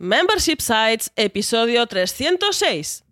[0.00, 3.02] Membership Sites, episodio 306.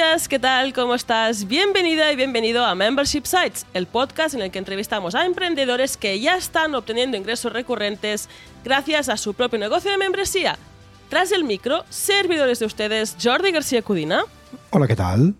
[0.00, 0.72] Días, ¿qué tal?
[0.72, 1.46] ¿Cómo estás?
[1.46, 6.18] Bienvenida y bienvenido a Membership Sites, el podcast en el que entrevistamos a emprendedores que
[6.18, 8.30] ya están obteniendo ingresos recurrentes
[8.64, 10.56] gracias a su propio negocio de membresía.
[11.10, 14.22] Tras el micro, servidores de ustedes, Jordi García Cudina.
[14.70, 15.34] Hola, ¿qué tal?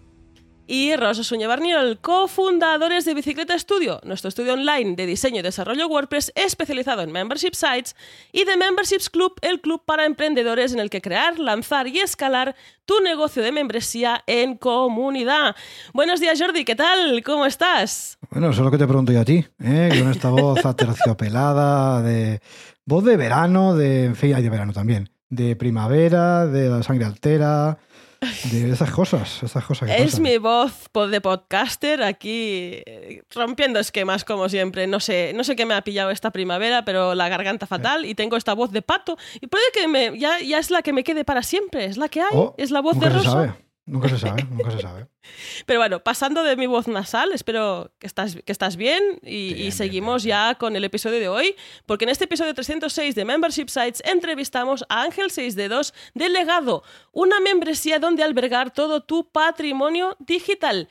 [0.71, 5.89] Y Rosa Suña Barniol, cofundadores de Bicicleta Studio, nuestro estudio online de diseño y desarrollo
[5.89, 7.97] WordPress especializado en membership sites,
[8.31, 12.55] y de Memberships Club, el club para emprendedores en el que crear, lanzar y escalar
[12.85, 15.57] tu negocio de membresía en comunidad.
[15.93, 17.21] Buenos días, Jordi, ¿qué tal?
[17.25, 18.17] ¿Cómo estás?
[18.31, 19.89] Bueno, eso es lo que te pregunto yo a ti, ¿eh?
[19.99, 22.39] con esta voz aterciopelada, de
[22.85, 27.07] voz de verano, de, en fin, hay de verano también, de primavera, de la sangre
[27.07, 27.77] altera
[28.21, 34.25] de esas cosas, esas cosas que Es mi voz de podcaster aquí eh, rompiendo esquemas
[34.25, 34.87] como siempre.
[34.87, 38.15] No sé, no sé qué me ha pillado esta primavera, pero la garganta fatal y
[38.15, 41.03] tengo esta voz de pato y puede que me, ya, ya es la que me
[41.03, 43.57] quede para siempre, es la que hay, oh, es la voz de Rosa.
[43.91, 45.09] Nunca se sabe, nunca se sabe.
[45.67, 50.23] Pero bueno, pasando de mi voz nasal, espero que estás, que estás bien y, seguimos
[50.23, 54.85] ya con el episodio de hoy, porque en este episodio 306 de Membership Sites entrevistamos
[54.89, 60.89] a Ángel 6D2 de Legado, una membresía donde albergar todo tu patrimonio digital.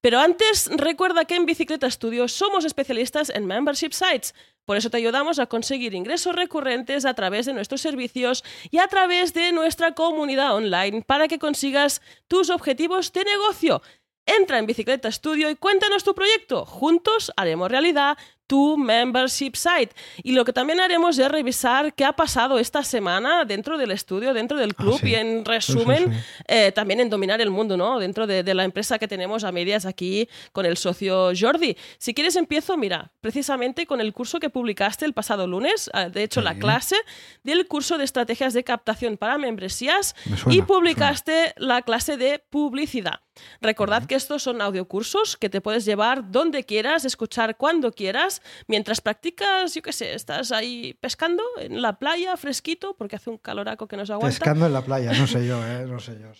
[0.00, 4.34] Pero antes, recuerda que en Bicicleta Studio somos especialistas en membership sites.
[4.64, 8.86] Por eso te ayudamos a conseguir ingresos recurrentes a través de nuestros servicios y a
[8.86, 13.82] través de nuestra comunidad online para que consigas tus objetivos de negocio.
[14.24, 16.64] Entra en Bicicleta Studio y cuéntanos tu proyecto.
[16.64, 18.16] Juntos haremos realidad
[18.50, 19.94] tu membership site.
[20.24, 24.34] Y lo que también haremos es revisar qué ha pasado esta semana dentro del estudio,
[24.34, 28.00] dentro del club ah, y en resumen eh, también en dominar el mundo, ¿no?
[28.00, 31.76] Dentro de, la empresa que tenemos a medias aquí con el socio Jordi.
[31.98, 36.24] Si quieres empiezo, mira, precisamente con el curso que publicaste el pasado lunes, ah, de
[36.24, 36.96] hecho la clase
[37.44, 40.16] del curso de estrategias de captación para membresías
[40.48, 43.20] y publicaste la clase de publicidad.
[43.60, 49.00] Recordad que estos son audiocursos que te puedes llevar donde quieras, escuchar cuando quieras, mientras
[49.00, 53.86] practicas, yo qué sé, estás ahí pescando en la playa, fresquito, porque hace un caloraco
[53.86, 54.38] que nos aguanta.
[54.38, 55.86] Pescando en la playa, no sé yo, ¿eh?
[55.86, 56.30] no sé yo.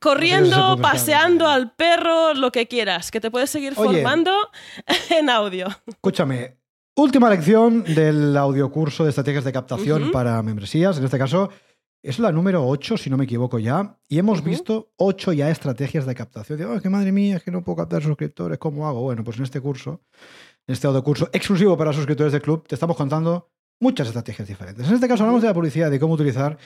[0.00, 4.32] Corriendo, paseando al perro, lo que quieras, que te puedes seguir formando
[5.10, 5.68] en audio.
[5.86, 6.58] Escúchame,
[6.96, 11.50] última lección del audiocurso de estrategias de captación para membresías, en este caso
[12.04, 16.04] es la número 8, si no me equivoco ya, y hemos visto 8 ya estrategias
[16.04, 16.58] de captación.
[16.58, 19.00] Digo, que madre mía, es que no puedo captar suscriptores, ¿cómo hago?
[19.00, 20.02] Bueno, pues en este curso,
[20.66, 24.88] en este curso exclusivo para suscriptores del club, te estamos contando muchas estrategias diferentes.
[24.88, 26.56] En este caso hablamos de la publicidad, de cómo utilizar,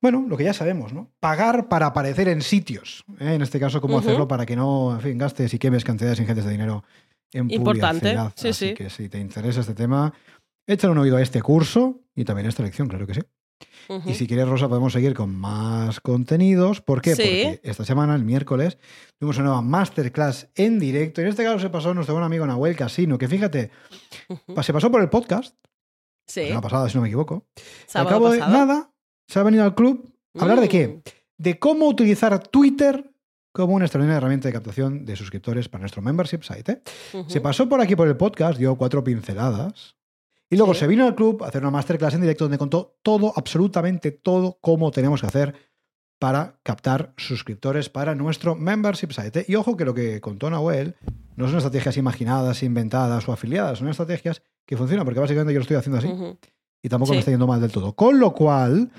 [0.00, 1.10] bueno, lo que ya sabemos, ¿no?
[1.20, 3.04] Pagar para aparecer en sitios.
[3.20, 3.34] ¿eh?
[3.34, 6.44] En este caso, cómo hacerlo para que no, en fin, gastes y quemes cantidades ingentes
[6.44, 6.84] de dinero
[7.32, 8.32] en Importante, publicidad.
[8.36, 8.74] sí, Así sí.
[8.74, 10.14] que si te interesa este tema,
[10.66, 13.20] échale un oído a este curso y también a esta lección, claro que sí.
[14.04, 16.80] Y si quieres, Rosa, podemos seguir con más contenidos.
[16.82, 17.10] ¿Por qué?
[17.12, 18.78] Porque esta semana, el miércoles,
[19.18, 21.20] tuvimos una nueva masterclass en directo.
[21.20, 23.70] Y en este caso se pasó nuestro buen amigo Nahuel Casino, que fíjate,
[24.62, 25.56] se pasó por el podcast.
[26.26, 26.50] Sí.
[26.50, 27.46] La pasada, si no me equivoco.
[27.94, 28.92] Al de nada,
[29.26, 30.88] se ha venido al club a hablar de qué?
[30.88, 31.02] Mm.
[31.38, 33.10] De cómo utilizar Twitter
[33.52, 36.72] como una extraordinaria herramienta de captación de suscriptores para nuestro membership site.
[36.72, 36.82] ¿eh?
[37.26, 39.97] Se pasó por aquí por el podcast, dio cuatro pinceladas
[40.50, 43.32] y luego se vino al club a hacer una masterclass en directo donde contó todo,
[43.36, 45.54] absolutamente todo, cómo tenemos que hacer
[46.18, 49.44] para captar suscriptores para nuestro membership site.
[49.46, 50.96] Y ojo que lo que contó Nahuel
[51.36, 55.62] no son estrategias imaginadas, inventadas o afiliadas, son estrategias que funcionan, porque básicamente yo lo
[55.62, 56.38] estoy haciendo así.
[56.82, 57.94] Y tampoco me está yendo mal del todo.
[57.94, 58.90] Con lo cual,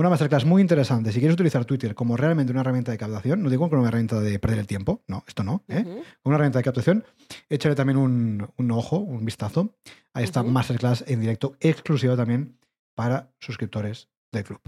[0.00, 1.10] una masterclass muy interesante.
[1.10, 4.20] Si quieres utilizar Twitter como realmente una herramienta de captación, no digo como una herramienta
[4.20, 5.84] de perder el tiempo, no, esto no, ¿eh?
[5.84, 7.04] Como una herramienta de captación,
[7.48, 9.74] échale también un, ojo, un vistazo
[10.12, 12.58] a esta masterclass en directo exclusiva también
[12.94, 14.60] para suscriptores del club.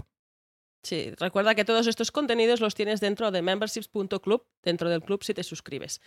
[0.81, 5.35] Sí, recuerda que todos estos contenidos los tienes dentro de memberships.club, dentro del club si
[5.35, 6.01] te suscribes.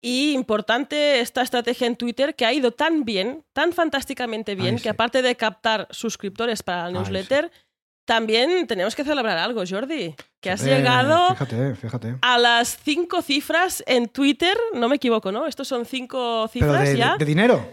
[0.00, 4.90] Y importante esta estrategia en Twitter que ha ido tan bien, tan fantásticamente bien, que
[4.90, 7.50] aparte de captar suscriptores para la newsletter,
[8.04, 11.34] también tenemos que celebrar algo, Jordi, que has llegado
[12.20, 15.46] a las cinco cifras en Twitter, no me equivoco, ¿no?
[15.46, 17.16] Estos son cinco cifras ya.
[17.16, 17.66] De, dinero?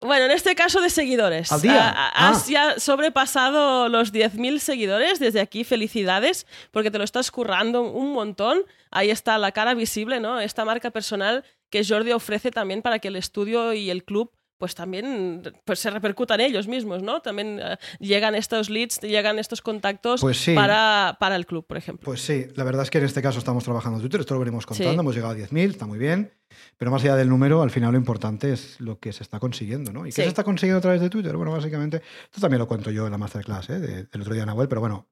[0.00, 1.50] Bueno, en este caso de seguidores.
[1.50, 1.88] ¿Al día?
[1.88, 2.46] Has ah.
[2.48, 5.18] ya sobrepasado los 10.000 seguidores.
[5.18, 8.62] Desde aquí, felicidades, porque te lo estás currando un montón.
[8.92, 10.38] Ahí está la cara visible, ¿no?
[10.38, 14.74] Esta marca personal que Jordi ofrece también para que el estudio y el club pues
[14.74, 17.20] también pues se repercutan ellos mismos, ¿no?
[17.20, 22.04] También eh, llegan estos leads, llegan estos contactos pues para, para, el club, por ejemplo.
[22.04, 24.40] Pues sí, la verdad es que en este caso estamos trabajando en Twitter, esto lo
[24.40, 26.32] veremos contando, hemos llegado a 10.000, está muy bien,
[26.76, 29.92] pero más allá del número, al final lo importante es lo que se está consiguiendo,
[29.92, 30.06] ¿no?
[30.06, 31.36] ¿Y qué se está consiguiendo a través de Twitter?
[31.36, 33.78] Bueno, básicamente, esto también lo cuento yo en la masterclass ¿eh?
[33.78, 35.08] del otro día en Nahuel, pero bueno,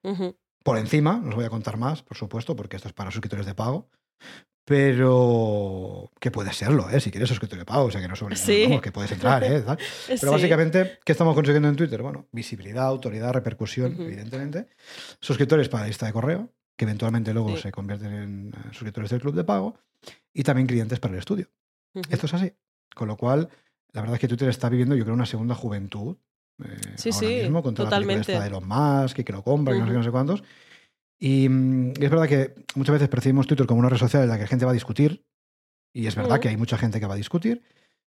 [0.62, 3.46] por encima, no os voy a contar más, por supuesto, porque esto es para suscriptores
[3.46, 3.88] de pago,
[4.66, 6.98] pero que puede serlo, ¿eh?
[6.98, 8.34] si quieres suscriptor de pago, o sea que no sobre
[8.80, 9.64] que puedes entrar, ¿eh?
[10.20, 12.02] Pero básicamente, ¿qué estamos consiguiendo en Twitter?
[12.02, 14.66] Bueno, visibilidad, autoridad, repercusión, evidentemente.
[15.20, 19.20] Suscriptores para la lista de correo, que eventualmente luego se convierten en eh, suscriptores del
[19.20, 19.78] club de pago,
[20.34, 21.48] y también clientes para el estudio.
[22.10, 22.52] Esto es así.
[22.92, 23.48] Con lo cual,
[23.92, 26.16] la verdad es que Twitter está viviendo, yo creo, una segunda juventud.
[26.64, 28.32] Eh, sí, ahora sí, mismo, con toda totalmente.
[28.32, 30.42] la de los más, que, que lo compran, y no sé, no sé cuántos.
[31.18, 34.36] Y, mm, es verdad que muchas veces percibimos Twitter como una red social en la
[34.36, 35.24] que la gente va a discutir,
[35.94, 37.62] y es verdad que hay mucha gente que va a discutir.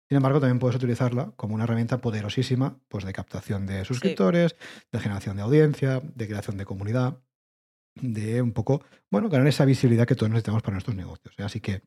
[0.09, 4.55] Sin embargo, también puedes utilizarla como una herramienta poderosísima pues, de captación de suscriptores,
[4.91, 7.19] de generación de audiencia, de creación de comunidad,
[8.01, 11.33] de un poco, bueno, ganar esa visibilidad que todos necesitamos para nuestros negocios.
[11.37, 11.43] ¿eh?
[11.43, 11.81] Así que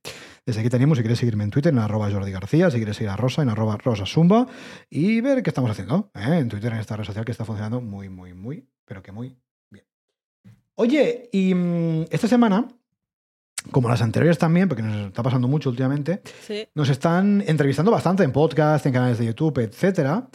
[0.44, 3.10] desde aquí tenemos, si quieres seguirme en Twitter, en arroba Jordi García, si quieres seguir
[3.10, 4.46] a Rosa, en arroba Rosa Zumba,
[4.88, 6.38] y ver qué estamos haciendo ¿eh?
[6.38, 9.36] en Twitter, en esta red social que está funcionando muy, muy, muy, pero que muy
[10.80, 12.66] Oye, y mm, esta semana,
[13.70, 16.22] como las anteriores también, porque nos está pasando mucho últimamente,
[16.74, 20.30] nos están entrevistando bastante en podcast, en canales de YouTube, etcétera.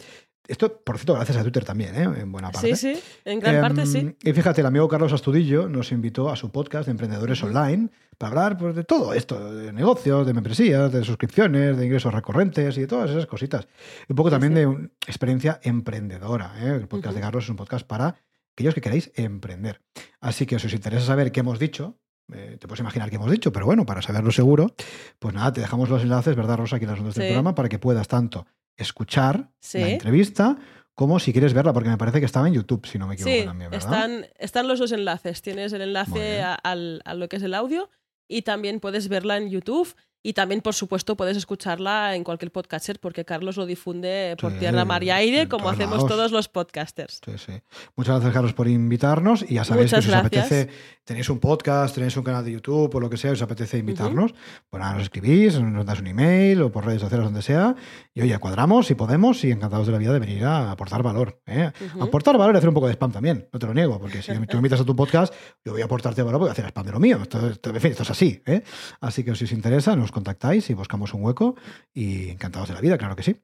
[0.46, 2.20] Esto, por cierto, gracias a Twitter también, ¿eh?
[2.20, 2.76] en buena parte.
[2.76, 3.98] Sí, sí, en gran parte sí.
[3.98, 7.90] Em, y fíjate, el amigo Carlos Astudillo nos invitó a su podcast de emprendedores online
[8.16, 12.76] para hablar pues, de todo esto, de negocios, de membresías, de suscripciones, de ingresos recurrentes
[12.76, 13.66] y de todas esas cositas.
[14.08, 16.54] Un poco también de experiencia emprendedora.
[16.60, 16.76] ¿eh?
[16.76, 18.14] El podcast de Carlos es un podcast para
[18.56, 19.82] aquellos que queráis emprender.
[20.18, 21.98] Así que si os interesa saber qué hemos dicho,
[22.32, 24.74] eh, te puedes imaginar qué hemos dicho, pero bueno, para saberlo seguro,
[25.18, 27.68] pues nada, te dejamos los enlaces, ¿verdad, Rosa, aquí en las notas del programa, para
[27.68, 30.56] que puedas tanto escuchar la entrevista
[30.94, 33.44] como si quieres verla, porque me parece que estaba en YouTube, si no me equivoco
[33.44, 33.92] también, ¿verdad?
[33.92, 35.42] Están, están los dos enlaces.
[35.42, 37.90] Tienes el enlace a, a, lo que es el audio
[38.26, 39.94] y también puedes verla en YouTube.
[40.26, 44.84] Y también, por supuesto, puedes escucharla en cualquier podcaster porque Carlos lo difunde por tierra,
[44.84, 47.20] mar y aire, como hacemos todos los podcasters.
[47.24, 47.52] Sí, sí.
[47.94, 49.44] Muchas gracias, Carlos, por invitarnos.
[49.48, 50.68] Y ya sabéis que si os apetece,
[51.04, 54.34] tenéis un podcast, tenéis un canal de YouTube o lo que sea, os apetece invitarnos,
[54.68, 57.76] pues nada, nos escribís, nos das un email o por redes sociales, donde sea.
[58.12, 61.40] Y oye, cuadramos si podemos y encantados de la vida de venir a aportar valor.
[61.46, 61.70] ¿eh?
[62.00, 64.32] Aportar valor y hacer un poco de spam también, no te lo niego, porque si
[64.32, 65.32] tú me invitas a tu podcast,
[65.64, 67.20] yo voy a aportarte valor voy a hacer spam de lo mío.
[67.22, 68.42] Esto, en fin, esto es así.
[68.44, 68.64] ¿eh?
[69.00, 71.56] Así que si os interesa, nos contactáis y buscamos un hueco
[71.92, 73.36] y encantados de la vida, claro que sí.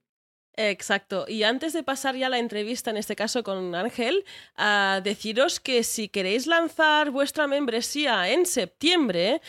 [0.55, 1.25] Exacto.
[1.27, 4.23] Y antes de pasar ya la entrevista, en este caso con Ángel,
[4.55, 9.41] a deciros que si queréis lanzar vuestra membresía en septiembre,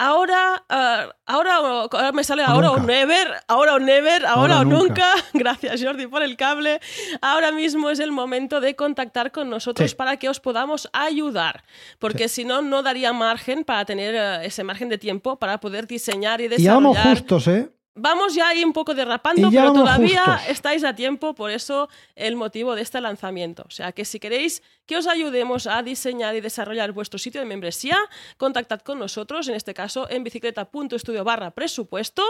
[0.00, 5.08] Ahora, ah, ahora, me sale ahora o never, ahora o never, ahora, o nunca.
[5.34, 6.80] Gracias Jordi por el cable.
[7.20, 11.64] Ahora mismo es el momento de contactar con nosotros para que os podamos ayudar,
[11.98, 15.88] porque si no, no daría margen para tener eh, ese margen de tiempo para poder
[15.88, 16.80] diseñar y desarrollar.
[16.80, 17.68] Y vamos justos, ¿eh?
[17.98, 22.74] Vamos ya ahí un poco derrapando, pero todavía estáis a tiempo, por eso el motivo
[22.74, 23.64] de este lanzamiento.
[23.66, 27.46] O sea que si queréis que os ayudemos a diseñar y desarrollar vuestro sitio de
[27.46, 27.98] membresía,
[28.36, 32.24] contactad con nosotros, en este caso en bicicleta.studio barra presupuesto,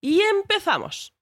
[0.00, 1.14] y empezamos.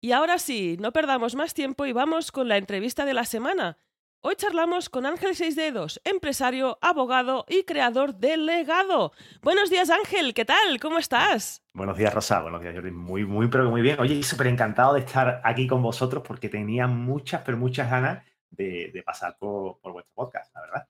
[0.00, 3.78] Y ahora sí, no perdamos más tiempo y vamos con la entrevista de la semana.
[4.20, 9.12] Hoy charlamos con Ángel Seis Dedos, empresario, abogado y creador de legado.
[9.42, 10.80] Buenos días Ángel, ¿qué tal?
[10.80, 11.62] ¿Cómo estás?
[11.72, 12.90] Buenos días Rosa, buenos días Jordi.
[12.90, 14.00] Muy, muy, pero muy bien.
[14.00, 19.00] Oye, súper encantado de estar aquí con vosotros porque tenía muchas, pero muchas ganas de,
[19.06, 20.88] pasar por, vuestro podcast, la verdad.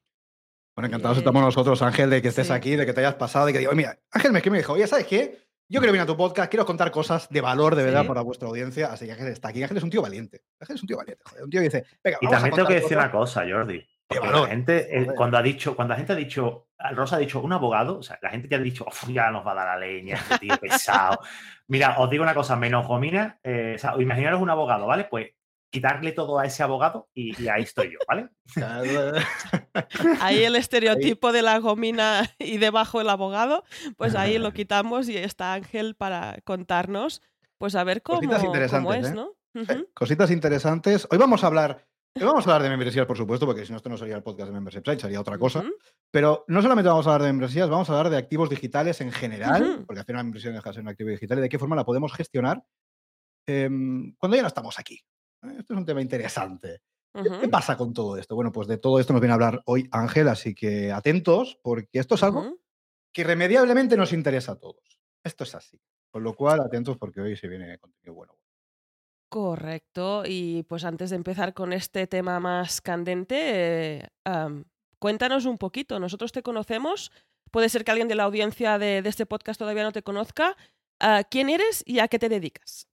[0.74, 3.52] Bueno, encantados estamos nosotros, Ángel, de que estés aquí, de que te hayas pasado, de
[3.52, 5.48] que digo, mira, Ángel me, me dijo, oye, ¿sabes qué?
[5.68, 8.48] Yo quiero venir a tu podcast, quiero contar cosas de valor de verdad para vuestra
[8.48, 8.90] audiencia.
[8.90, 9.62] Así que Ángel está aquí.
[9.62, 10.44] Ángel es un tío valiente.
[10.60, 11.44] Ángel es un tío valiente, joder.
[11.44, 13.86] Un tío que dice, venga, Y también tengo que decir una cosa, Jordi.
[14.10, 17.52] La gente, eh, cuando ha dicho, cuando la gente ha dicho, Rosa ha dicho un
[17.52, 20.16] abogado, o sea, la gente ya ha dicho, ya nos va a dar la leña,
[20.16, 21.20] este tío pesado.
[21.68, 25.04] Mira, os digo una cosa, menos gomina, eh, o sea, imaginaros un abogado, ¿vale?
[25.04, 25.28] Pues
[25.70, 28.28] quitarle todo a ese abogado y, ahí estoy yo, ¿vale?
[30.22, 33.64] ahí el estereotipo de la gomina y debajo el abogado,
[33.96, 37.22] pues ahí lo quitamos y está Ángel para contarnos,
[37.58, 38.22] pues a ver cómo,
[38.94, 39.14] es, ¿eh?
[39.14, 39.34] ¿no?
[39.94, 41.06] Cositas interesantes.
[41.10, 43.78] Hoy vamos a hablar, hoy vamos a hablar de membresías, por supuesto, porque si no
[43.78, 45.64] esto no sería el podcast de Membership Site, sería otra cosa.
[46.10, 49.12] Pero no solamente vamos a hablar de membresías, vamos a hablar de activos digitales en
[49.12, 51.76] general, porque final la membresía deja de ser un activo digital y de qué forma
[51.76, 52.62] la podemos gestionar
[53.46, 55.00] em, cuando ya no estamos aquí.
[55.42, 56.80] Esto es un tema interesante.
[57.40, 58.34] ¿Qué pasa con todo esto?
[58.34, 61.98] Bueno, pues de todo esto nos viene a hablar hoy Ángel, así que atentos, porque
[61.98, 62.58] esto es algo
[63.12, 65.00] que irremediablemente nos interesa a todos.
[65.24, 65.80] Esto es así.
[66.10, 68.37] Con lo cual, atentos porque hoy se viene contenido bueno.
[69.28, 70.22] Correcto.
[70.26, 73.36] Y pues antes de empezar con este tema más candente,
[73.98, 74.08] eh,
[74.98, 76.00] cuéntanos un poquito.
[76.00, 77.12] Nosotros te conocemos.
[77.50, 80.56] Puede ser que alguien de la audiencia de, este podcast todavía no te conozca.
[81.00, 82.88] Ah, ¿Quién eres y a qué te dedicas?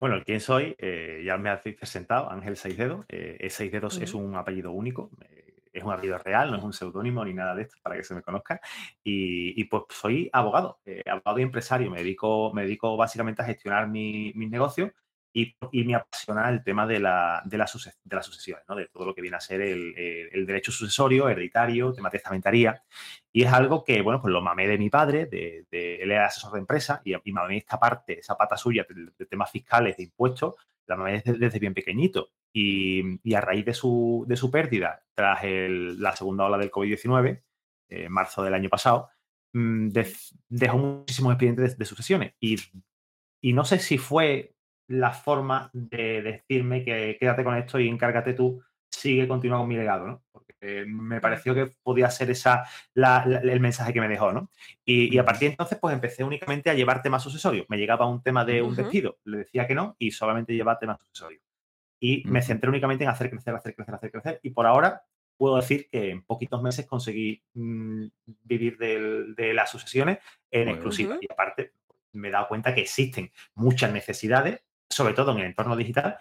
[0.00, 3.04] Bueno, quién soy, eh, ya me habéis presentado, Ángel Seisdedos.
[3.08, 5.10] Eh, Seisdedos es un apellido único,
[5.70, 8.14] es un apellido real, no es un seudónimo ni nada de esto para que se
[8.14, 8.60] me conozca.
[9.04, 11.90] Y, pues soy abogado, abogado y empresario.
[11.90, 14.92] Me dedico, me dedico básicamente a gestionar mis negocios
[15.32, 18.74] y, y, me apasiona el tema de, la, de, las sucesiones, ¿no?
[18.74, 22.82] de todo lo que viene a ser el, el, derecho sucesorio, hereditario, tema de testamentaría.
[23.32, 26.52] Y es algo que, bueno, pues lo mamé de mi padre, de, él era asesor
[26.52, 30.56] de empresa, y, y mamé esta parte, esa pata suya de, temas fiscales, de impuestos,
[30.86, 32.30] la mamé desde, bien pequeñito.
[32.52, 37.42] Y, y, a raíz de su, de su pérdida, tras la segunda ola del COVID-19,
[37.90, 39.10] en eh, marzo del año pasado,
[39.52, 39.90] mm,
[40.48, 42.34] dejó muchísimos expedientes de, sucesiones.
[42.40, 42.56] Y,
[43.40, 44.54] y no sé si fue
[44.90, 49.76] la forma de decirme que quédate con esto y encárgate tú, sigue, continúa con mi
[49.76, 50.22] legado, ¿no?
[50.32, 54.50] Porque me pareció que podía ser esa el mensaje que me dejó, ¿no?
[54.84, 57.66] Y, a partir de entonces, pues empecé únicamente a llevar temas sucesorios.
[57.68, 60.98] Me llegaba un tema de un despido, le decía que no y solamente llevaba temas
[60.98, 61.42] sucesorios.
[62.00, 64.40] Y me centré únicamente en hacer crecer, hacer crecer, hacer crecer.
[64.42, 65.02] Y por ahora
[65.36, 68.06] puedo decir que en poquitos meses conseguí mm,
[68.42, 70.18] vivir de las sucesiones
[70.50, 71.16] en exclusiva.
[71.20, 71.74] Y aparte,
[72.12, 74.64] me he dado cuenta que existen muchas necesidades
[75.00, 76.18] sobre todo en el entorno digital,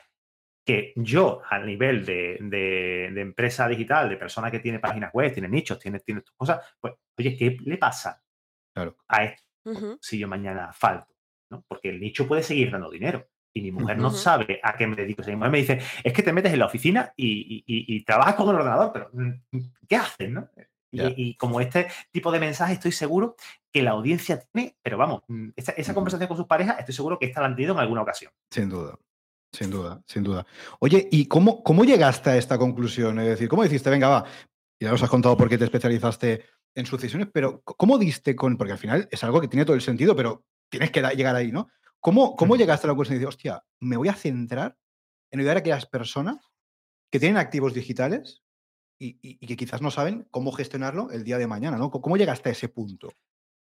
[0.65, 5.77] que yo a nivel de, empresa digital, de persona que tiene páginas web, tiene nichos,
[5.79, 8.23] tiene, tiene cosas, pues, oye, ¿qué le pasa
[9.09, 9.43] a esto
[9.99, 11.13] si yo mañana falto?
[11.51, 11.65] ¿no?
[11.67, 13.27] Porque el nicho puede seguir dando dinero.
[13.53, 15.23] Y mi mujer no sabe a qué me dedico.
[15.25, 18.55] mi mujer me dice, es que te metes en la oficina y, trabajas con el
[18.55, 19.59] ordenador, pero mm,
[19.89, 20.29] ¿qué haces?
[20.29, 20.47] ¿no?
[20.91, 23.35] Y, como este tipo de mensaje estoy seguro
[23.71, 27.27] que la audiencia tiene, pero vamos, mm, esa, conversación con sus parejas estoy seguro que
[27.27, 28.31] esta la han tenido en alguna ocasión.
[28.49, 28.97] Sin duda,
[29.51, 30.45] sin duda, sin duda.
[30.79, 33.19] Oye, ¿y cómo, cómo llegaste a esta conclusión?
[33.19, 34.25] Es decir, ¿cómo dijiste, venga, va,
[34.79, 36.43] ya nos has contado por qué te especializaste
[36.75, 39.81] en sucesiones, pero ¿cómo diste con, porque al final es algo que tiene todo el
[39.81, 41.67] sentido, pero tienes que llegar ahí, ¿no?
[41.99, 44.77] ¿Cómo, cómo llegaste a la conclusión y dices, hostia, me voy a centrar
[45.31, 46.37] en ayudar a aquellas personas
[47.11, 48.43] que tienen activos digitales
[48.99, 51.89] y, que quizás no saben cómo gestionarlo el día de mañana, ¿no?
[51.89, 53.13] ¿Cómo llegaste a ese punto?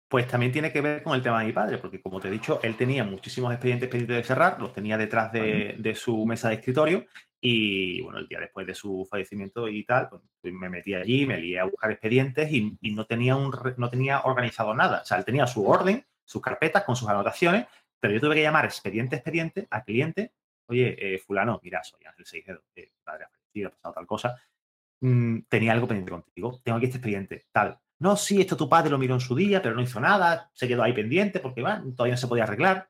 [0.07, 2.31] Pues también tiene que ver con el tema de mi padre, porque como te he
[2.31, 6.55] dicho, él tenía muchísimos expedientes pendientes de cerrar, los tenía detrás de, su mesa de
[6.55, 7.07] escritorio
[7.41, 11.25] y bueno, el día después de su fallecimiento y tal, pues, pues me metí allí,
[11.25, 15.01] me lié a buscar expedientes y, no, tenía un, no tenía organizado nada.
[15.01, 17.65] O sea, él tenía su orden, sus carpetas con sus anotaciones,
[17.99, 20.33] pero yo tuve que llamar expediente expediente al cliente,
[20.67, 24.35] oye, eh, fulano, mira, soy Ángel Seijedo, eh, padre ha fallecido, ha pasado tal cosa,
[25.03, 27.77] Mm, tenía algo pendiente contigo, tengo aquí este expediente, tal.
[27.99, 30.65] No, sí, esto tu padre lo miró en su día, pero no hizo nada, se
[30.65, 32.89] quedó ahí pendiente porque todavía no se podía arreglar.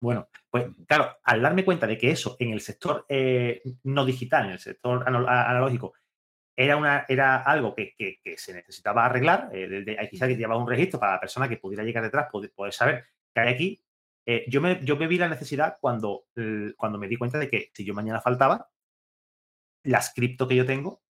[0.00, 4.46] Bueno, pues claro, al darme cuenta de que eso en el sector eh, no digital,
[4.46, 5.94] en el sector analógico,
[6.56, 7.94] era, una, era algo que,
[8.36, 12.02] se necesitaba arreglar, eh, quizás que llevaba un registro para la persona que pudiera llegar
[12.02, 13.84] detrás, poder, saber que hay aquí.
[14.26, 16.24] Eh, yo, me, yo me vi la necesidad cuando,
[16.76, 18.68] cuando me di cuenta de que si yo mañana faltaba,
[19.84, 21.02] las cripto que yo tengo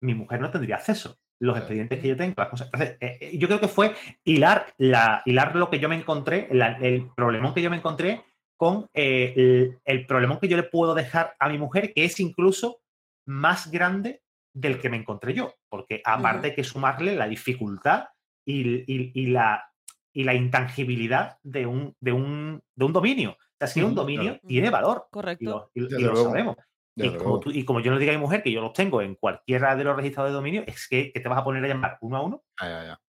[0.00, 1.18] mi mujer no tendría acceso.
[1.40, 2.68] Los expedientes que yo tengo, las cosas.
[2.72, 6.48] Entonces, eh, eh, yo creo que fue hilar, la, hilar lo que yo me encontré,
[6.50, 8.24] el problemón que yo me encontré
[8.56, 12.80] con eh, el, problemón que yo le puedo dejar a mi mujer, que es incluso
[13.24, 15.54] más grande del que me encontré yo.
[15.68, 18.08] Porque aparte de que sumarle la dificultad
[18.44, 19.64] y, la,
[20.12, 23.30] y la intangibilidad de un, de un, de un dominio.
[23.30, 25.06] O sea, si un dominio tiene valor.
[25.10, 25.70] Correcto.
[25.74, 26.56] Y lo, sabemos.
[26.98, 29.84] Y como, yo no diga a mi mujer que yo los tengo en cualquiera de
[29.84, 32.44] los registrados de dominio, es que, te vas a poner a llamar uno a uno.
[32.60, 33.00] ya, ya.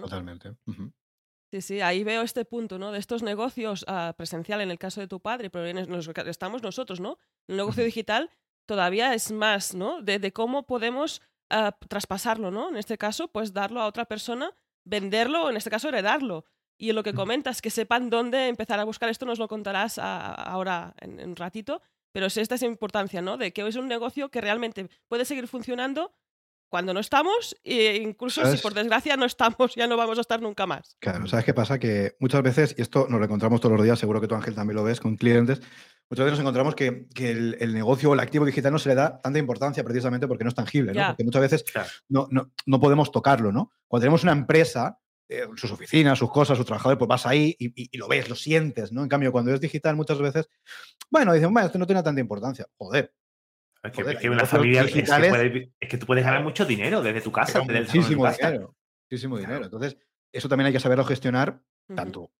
[0.00, 0.56] Totalmente.
[1.52, 2.92] Sí, sí, ahí veo este punto, ¿no?
[2.92, 6.30] De estos negocios uh, presencial en el caso de tu padre, pero en los que
[6.30, 7.18] estamos nosotros, ¿no?
[7.48, 8.30] El negocio digital
[8.66, 10.00] todavía es más, ¿no?
[10.00, 12.68] De, cómo podemos ah, traspasarlo, ¿no?
[12.68, 14.52] En este caso, pues darlo a otra persona,
[14.84, 16.44] venderlo, o en este caso heredarlo.
[16.78, 19.98] Y en lo que comentas, que sepan dónde empezar a buscar esto, nos lo contarás
[19.98, 21.82] ahora en, un ratito.
[22.12, 23.36] Pero es esta es importancia, ¿no?
[23.36, 26.14] De que es un negocio que realmente puede seguir funcionando
[26.70, 30.40] cuando no estamos e incluso si por desgracia no estamos, ya no vamos a estar
[30.40, 30.96] nunca más.
[31.00, 31.78] Claro, ¿sabes qué pasa?
[31.78, 34.54] Que muchas veces, y esto nos lo encontramos todos los días, seguro que tú Ángel
[34.54, 35.60] también lo ves con clientes,
[36.08, 39.20] muchas veces nos encontramos que, el, negocio o el activo digital no se le da
[39.20, 41.08] tanta importancia precisamente porque no es tangible, ¿no?
[41.08, 41.64] Porque muchas veces
[42.08, 43.72] no, no, no podemos tocarlo, ¿no?
[43.88, 45.00] Cuando tenemos una empresa,
[45.32, 48.90] eh, sus oficinas, sus cosas, sus trabajadores, pues vas ahí y, lo ves, lo sientes,
[48.90, 49.04] ¿no?
[49.04, 50.50] En cambio, cuando es digital, muchas veces,
[51.08, 52.66] bueno, dicen, bueno, esto no tiene tanta importancia.
[52.76, 53.14] Joder.
[53.84, 57.60] Es que, una familia es, que tú puedes ganar mucho dinero desde tu casa.
[57.60, 58.76] Desde muchísimo dinero.
[59.08, 59.64] Muchísimo dinero.
[59.66, 59.96] Entonces,
[60.32, 61.62] eso también hay que saberlo gestionar,
[61.94, 62.32] tanto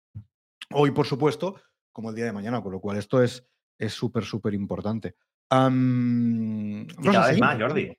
[0.73, 1.61] hoy, por supuesto,
[1.93, 2.61] como el día de mañana.
[2.61, 3.47] Con lo cual, esto es,
[3.79, 5.15] es súper, súper importante.
[5.49, 7.97] y cada vez más, Jordi.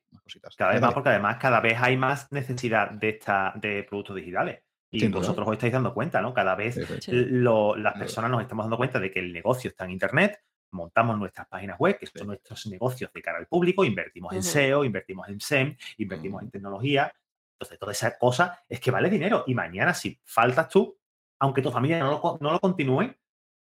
[0.54, 4.60] Cada vez más, porque además cada vez hay más necesidad de, esta, de productos digitales.
[4.94, 6.34] Y vosotros os estáis dando cuenta, ¿no?
[6.34, 6.76] Cada vez
[7.08, 10.38] las personas nos estamos dando cuenta de que el negocio está en Internet,
[10.72, 14.84] montamos nuestras páginas web, que son nuestros negocios de cara al público, invertimos en SEO,
[14.84, 17.12] invertimos en SEM, invertimos en tecnología.
[17.54, 19.44] Entonces, toda esa cosa es que vale dinero.
[19.46, 20.98] Y mañana, si faltas tú,
[21.40, 23.14] aunque tu familia no lo, no lo continúe,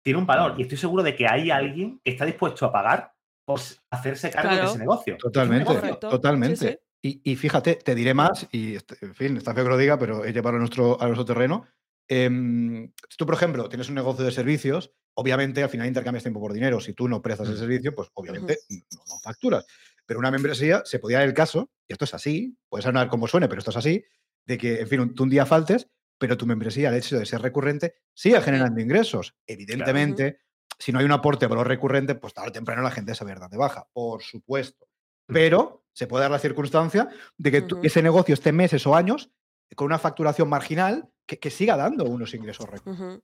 [0.03, 0.55] tiene un valor.
[0.59, 3.13] Y estoy seguro de que hay alguien que está dispuesto a pagar
[3.45, 3.61] por
[3.91, 5.17] hacerse cargo de ese negocio.
[5.19, 6.81] Totalmente, totalmente.
[7.03, 10.23] Y, fíjate, te diré más, y este, en fin, está feo que lo diga, pero
[10.23, 11.67] es llevarlo a nuestro, a nuestro terreno.
[12.07, 16.41] Em, si tú, por ejemplo, tienes un negocio de servicios, obviamente al final intercambias tiempo
[16.41, 16.79] por dinero.
[16.79, 17.59] Si tú no prestas el mm.
[17.59, 19.65] servicio, pues obviamente no, facturas.
[20.05, 23.27] Pero una membresía se podía dar el caso, y esto es así, puede sonar como
[23.27, 24.05] suene, pero esto es así,
[24.45, 25.89] de que, en fin, tú un día faltes,
[26.19, 29.37] pero tu membresía, el hecho de ser recurrente, sigue generando ingresos.
[29.47, 30.41] Evidentemente,
[30.79, 33.25] si no hay un aporte de valor recurrente, pues tarde o temprano la gente se
[33.25, 34.90] va a de baja, por supuesto.
[35.33, 39.31] Pero se puede dar la circunstancia de que ese negocio esté meses o años
[39.75, 43.23] con una facturación marginal que, siga dando unos ingresos recurrentes.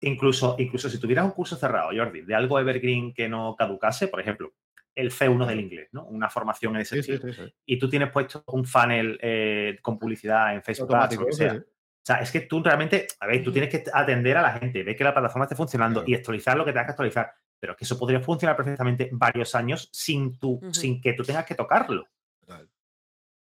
[0.00, 4.20] incluso, incluso si tuvieras un curso cerrado, Jordi, de algo evergreen que no caducase, por
[4.20, 4.52] ejemplo,
[4.94, 6.04] el C1 del inglés, ¿no?
[6.06, 7.20] Una formación en ese sí,
[7.66, 11.54] y tú tienes puesto un funnel eh, con publicidad en Facebook o lo que sea.
[11.54, 14.82] O sea, es que tú realmente, a ver, tú tienes que atender a la gente,
[14.82, 17.32] ver que la plataforma esté funcionando y actualizar lo que tengas que actualizar.
[17.60, 21.54] Pero que eso podría funcionar perfectamente varios años sin, tu, sin que tú tengas que
[21.54, 22.06] tocarlo.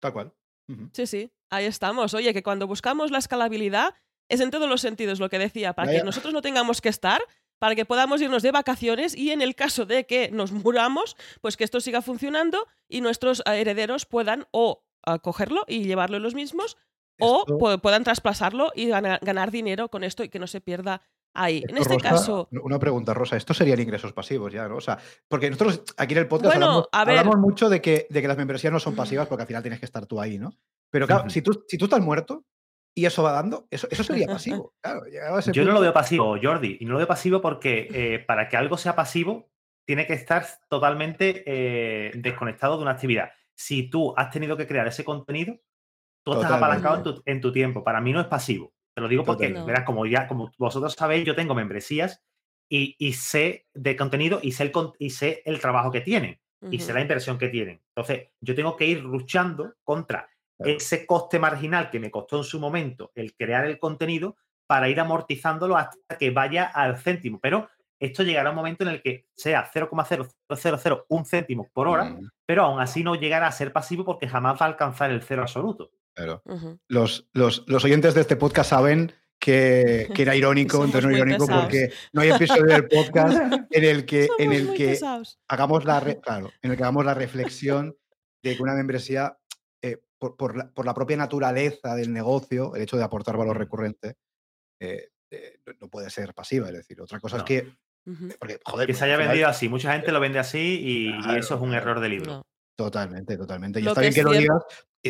[0.01, 0.33] Tal cual.
[0.93, 2.15] Sí, sí, ahí estamos.
[2.15, 3.95] Oye, que cuando buscamos la escalabilidad
[4.29, 7.21] es en todos los sentidos lo que decía, para que nosotros no tengamos que estar,
[7.59, 11.57] para que podamos irnos de vacaciones y en el caso de que nos muramos, pues
[11.57, 14.85] que esto siga funcionando y nuestros herederos puedan o
[15.23, 16.79] cogerlo y llevarlo los mismos
[17.21, 17.45] o
[17.81, 21.03] puedan traspasarlo y ganar, dinero con esto y que no se pierda
[21.35, 21.63] ahí.
[21.69, 22.49] en este caso.
[22.51, 23.37] Una pregunta, Rosa.
[23.37, 24.77] Estos serían ingresos pasivos ya, ¿no?
[24.77, 24.99] O sea,
[25.29, 26.57] porque nosotros aquí en el podcast
[26.93, 29.81] hablamos, mucho de que, de que las membresías no son pasivas porque al final tienes
[29.81, 30.55] que estar tú ahí, ¿no?
[30.91, 32.45] Pero claro, si, tú, si tú estás muerto
[32.95, 34.73] y eso va dando, eso, eso sería pasivo.
[35.53, 36.79] Yo no lo veo pasivo, Jordi.
[36.81, 39.51] Y no lo veo pasivo porque eh, para que algo sea pasivo,
[39.87, 43.31] tiene que estar totalmente eh, desconectado de una actividad.
[43.55, 45.57] Si tú has tenido que crear ese contenido,
[46.25, 47.85] tú estás apalancado en tu, tiempo.
[47.85, 48.74] Para mí no es pasivo.
[48.95, 52.23] Te lo digo porque, verás, como ya, como vosotros sabéis, yo tengo membresías
[52.69, 56.95] y, sé de contenido y sé el, y sé el trabajo que tienen y sé
[56.95, 57.83] la inversión que tienen.
[57.89, 60.29] Entonces, yo tengo que ir luchando contra
[60.59, 64.99] ese coste marginal que me costó en su momento el crear el contenido para ir
[64.99, 67.39] amortizándolo hasta que vaya al céntimo.
[67.41, 72.63] Pero esto llegará a un momento en el que sea 0,0001 céntimo por hora, pero
[72.65, 75.91] aún así no llegará a ser pasivo porque jamás va a alcanzar el cero absoluto.
[76.15, 76.43] Claro.
[76.89, 81.47] los, los, los, oyentes de este podcast saben que, que era irónico, entonces no irónico
[81.47, 83.39] porque no hay episodio del podcast
[83.71, 84.99] en el que, en el que
[85.49, 87.97] hagamos la claro, en el que hagamos la reflexión
[88.43, 89.39] de que una membresía,
[89.83, 93.59] eh, por, por, la, por, la, propia naturaleza del negocio, el hecho de aportar valor
[93.59, 94.17] recurrente,
[94.81, 96.69] eh, eh, no puede ser pasiva.
[96.69, 97.73] Es decir, otra cosa es que
[98.39, 99.69] porque, joder, que se haya vendido así.
[99.69, 102.47] Mucha gente lo vende así y, eso es un error de libro.
[102.77, 103.81] Totalmente, totalmente.
[103.81, 104.63] Y está bien que lo digas,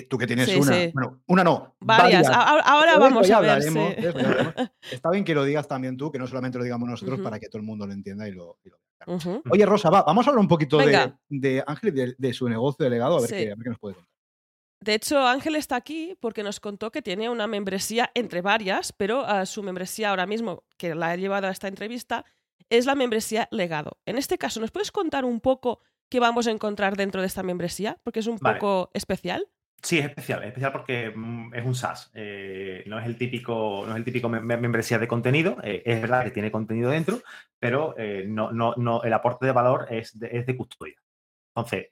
[0.09, 2.29] tú que tienes una, bueno, una no, varias.
[2.29, 3.62] Ahora, vamos a ver.
[4.90, 7.48] Está bien que lo digas también tú, que no solamente lo digamos nosotros para que
[7.48, 8.59] todo el mundo lo entienda y lo,
[9.50, 13.18] Oye, Rosa, vamos a hablar un poquito de, Ángel y de, su negocio de legado,
[13.18, 14.14] a ver, qué, nos puede contar.
[14.81, 19.24] De hecho, Ángel está aquí porque nos contó que tiene una membresía entre varias, pero
[19.24, 22.24] ah, su membresía ahora mismo, que la ha llevado a esta entrevista,
[22.68, 23.98] es la membresía legado.
[24.05, 27.42] En este caso, ¿nos puedes contar un poco qué vamos a encontrar dentro de esta
[27.42, 27.98] membresía?
[28.02, 29.48] Porque es un poco especial.
[29.82, 33.84] Sí, es especial, es especial porque mm, es un SaaS, eh, no es el típico,
[33.86, 37.20] no es el típico membresía de contenido, eh, es verdad que tiene contenido dentro,
[37.58, 40.94] pero eh, no, no, no, el aporte de valor es de, es de custodia.
[41.54, 41.86] Entonces,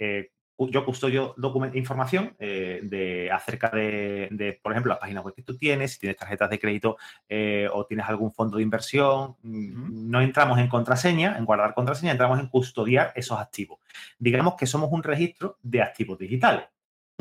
[0.59, 1.35] yo custodio
[1.75, 6.51] información de, acerca de, por ejemplo, las páginas web que tú tienes, si tienes tarjetas
[6.51, 6.97] de crédito
[7.73, 9.37] o tienes algún fondo de inversión.
[9.43, 13.81] Mm, no entramos en contraseña, en guardar contraseña, entramos en custodiar esos activos.
[14.19, 16.65] Digamos que somos un registro de activos digitales.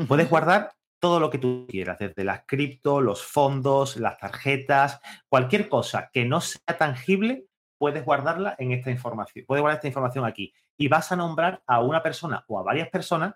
[0.08, 5.68] Puedes guardar todo lo que tú quieras, desde las cripto, los fondos, las tarjetas, cualquier
[5.68, 7.46] cosa que no sea tangible,
[7.82, 9.44] puedes guardarla en esta información.
[9.44, 12.88] Puedes guardar esta información aquí y vas a nombrar a una persona o a varias
[12.90, 13.34] personas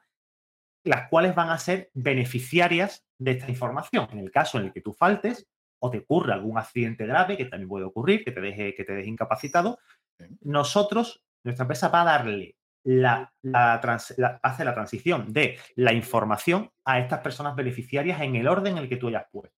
[0.85, 4.07] las cuales van a ser beneficiarias de esta información.
[4.13, 5.49] En el caso en el que tú faltes
[5.81, 8.93] o te ocurra algún accidente grave, que también puede ocurrir, que te deje, que te
[8.93, 9.81] deje incapacitado,
[10.43, 12.55] nosotros, nuestra empresa va a darle
[12.85, 13.35] la,
[14.43, 18.89] hace la transición de la información a estas personas beneficiarias en el orden en el
[18.89, 19.56] que tú hayas puesto.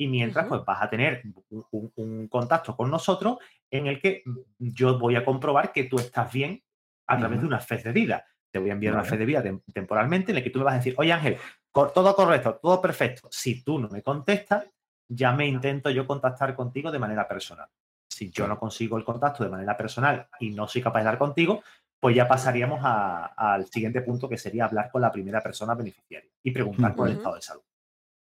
[0.00, 1.22] Y mientras, pues vas a tener
[1.60, 3.36] un, contacto con nosotros
[3.70, 4.24] en el que
[4.58, 6.64] yo voy a comprobar que tú estás bien
[7.06, 8.24] a través de una fe de vida.
[8.50, 10.72] Te voy a enviar una fe de vida temporalmente en el que tú me vas
[10.72, 11.36] a decir, oye Ángel,
[11.70, 13.28] todo correcto, todo perfecto.
[13.30, 14.64] Si tú no me contestas,
[15.06, 17.68] ya me intento yo contactar contigo de manera personal.
[18.08, 21.18] Si yo no consigo el contacto de manera personal y no soy capaz de dar
[21.18, 21.62] contigo,
[22.00, 26.52] pues ya pasaríamos al siguiente punto que sería hablar con la primera persona beneficiaria y
[26.52, 27.62] preguntar por el estado de salud.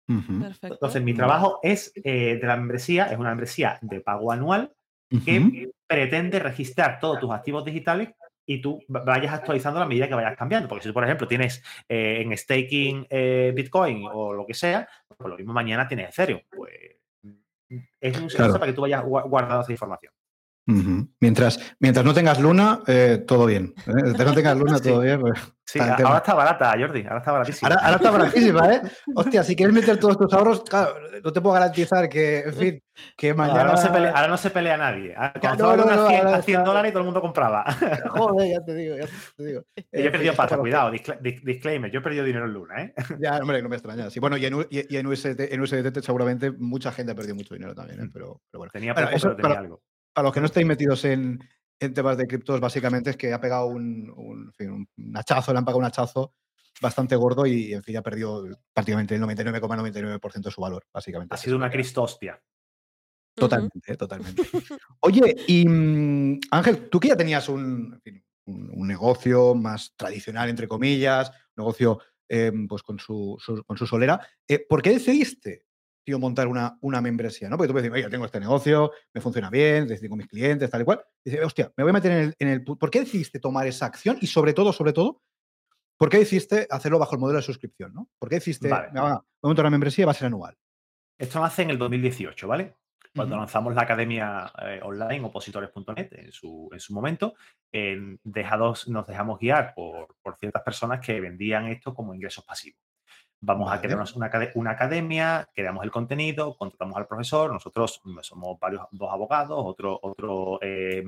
[0.08, 4.74] Entonces, mi trabajo es eh, de la membresía, es una membresía de pago anual
[5.26, 8.10] que pretende registrar todos tus activos digitales
[8.46, 10.68] y tú vayas actualizando a la medida que vayas cambiando.
[10.68, 14.88] Porque si tú, por ejemplo, tienes eh, en staking eh, Bitcoin o lo que sea,
[15.08, 16.42] pues lo mismo mañana tienes Ethereum.
[16.50, 18.54] Pues mm, es un claro.
[18.54, 20.14] para que tú vayas guardando esa información.
[21.20, 23.74] Mientras, mientras no tengas luna, eh, todo bien.
[23.86, 25.20] Mientras no tengas luna, todo bien.
[25.20, 27.04] Pues, sí, ahora está barata, Jordi.
[27.04, 27.76] Ahora está baratísima.
[27.76, 28.82] Ahora, está baratísima, ¿eh?
[29.16, 32.84] Hostia, si quieres meter todos tus ahorros, claro, no te puedo garantizar que, en fin,
[33.18, 33.62] que mañana.
[33.62, 33.72] Ahora
[34.28, 35.16] no se pelea, nadie.
[35.40, 37.66] Cuando no, no, 100, a 100 dólares y todo el mundo compraba.
[38.10, 39.62] Joder, ya te digo, ya te digo.
[39.76, 42.94] yo he perdido pasta, cuidado, disclaimer, yo he perdido dinero en Luna, ¿eh?
[43.20, 44.10] Ya, hombre, no me extraña.
[44.10, 48.02] Sí, bueno, y en, y, en, USDT, seguramente mucha gente ha perdido mucho dinero también,
[48.02, 48.10] ¿eh?
[48.12, 48.72] pero, pero bueno.
[48.72, 49.82] Tenía poco, pero tenía algo.
[50.16, 51.40] A los que no estéis metidos en,
[51.80, 55.66] en temas de criptos, básicamente es que ha pegado un, un, un hachazo, le han
[55.66, 56.34] pagado un hachazo
[56.82, 61.34] bastante gordo y, en fin, ha perdido prácticamente el 99,99% de su valor, básicamente.
[61.34, 62.42] Ha sido una cristostia.
[63.36, 64.44] Totalmente, totalmente.
[65.02, 68.02] Oye, y mm, Ángel, tú que ya tenías un,
[68.46, 74.20] un, negocio más tradicional, entre comillas, un negocio em, pues con su, con su solera,
[74.48, 75.66] eh, ¿por qué decidiste
[76.04, 77.50] tío, montar una, una membresía?
[77.50, 77.58] ¿no?
[77.58, 80.70] Porque tú puedes decir, oye, tengo este negocio, me funciona bien, decido con mis clientes,
[80.70, 81.02] tal y cual.
[81.24, 82.64] Y dices, hostia, me voy a meter en el, en el...
[82.64, 84.18] ¿Por qué decidiste tomar esa acción?
[84.22, 85.22] Y sobre todo, sobre todo,
[86.02, 87.94] ¿Por qué decidiste hacerlo bajo el modelo de suscripción?
[87.94, 88.10] ¿no?
[88.18, 88.90] ¿Por qué decidiste, vale.
[88.96, 90.58] a montar una membresía va a ser anual?
[91.16, 92.74] Esto nace en el 2018, ¿vale?
[93.16, 97.36] Cuando lanzamos la academia eh, online, opositores.net, en su, en su momento,
[98.24, 102.82] dejados, nos dejamos guiar por, por ciertas personas que vendían esto como ingresos pasivos.
[103.44, 108.60] Vamos a crear una, una, academia, creamos el contenido, contratamos al profesor, nosotros mm, somos
[108.60, 111.04] varios, dos abogados, otro, otro eh,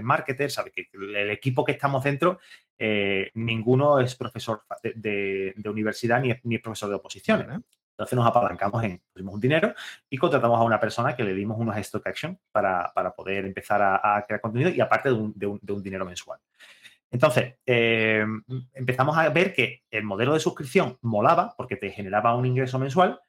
[0.00, 0.72] marketer, ¿sabes?
[0.72, 2.38] Que el equipo que estamos dentro,
[2.78, 7.48] eh, ninguno es profesor de, universidad ni es, ni profesor de oposiciones.
[7.90, 9.74] Entonces nos apalancamos en, pusimos un dinero
[10.08, 13.82] y contratamos a una persona que le dimos unos stock action para, para poder empezar
[13.82, 16.38] a, crear contenido y aparte de un, de un, de un dinero mensual.
[17.10, 18.24] Entonces, eh,
[18.94, 23.20] empezamos a ver que el modelo de suscripción molaba porque te generaba un ingreso mensual,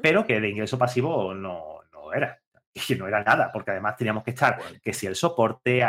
[0.00, 1.80] pero que de ingreso pasivo no,
[2.14, 2.40] era.
[2.90, 5.82] Y no era nada, porque además teníamos que estar, que si el soporte,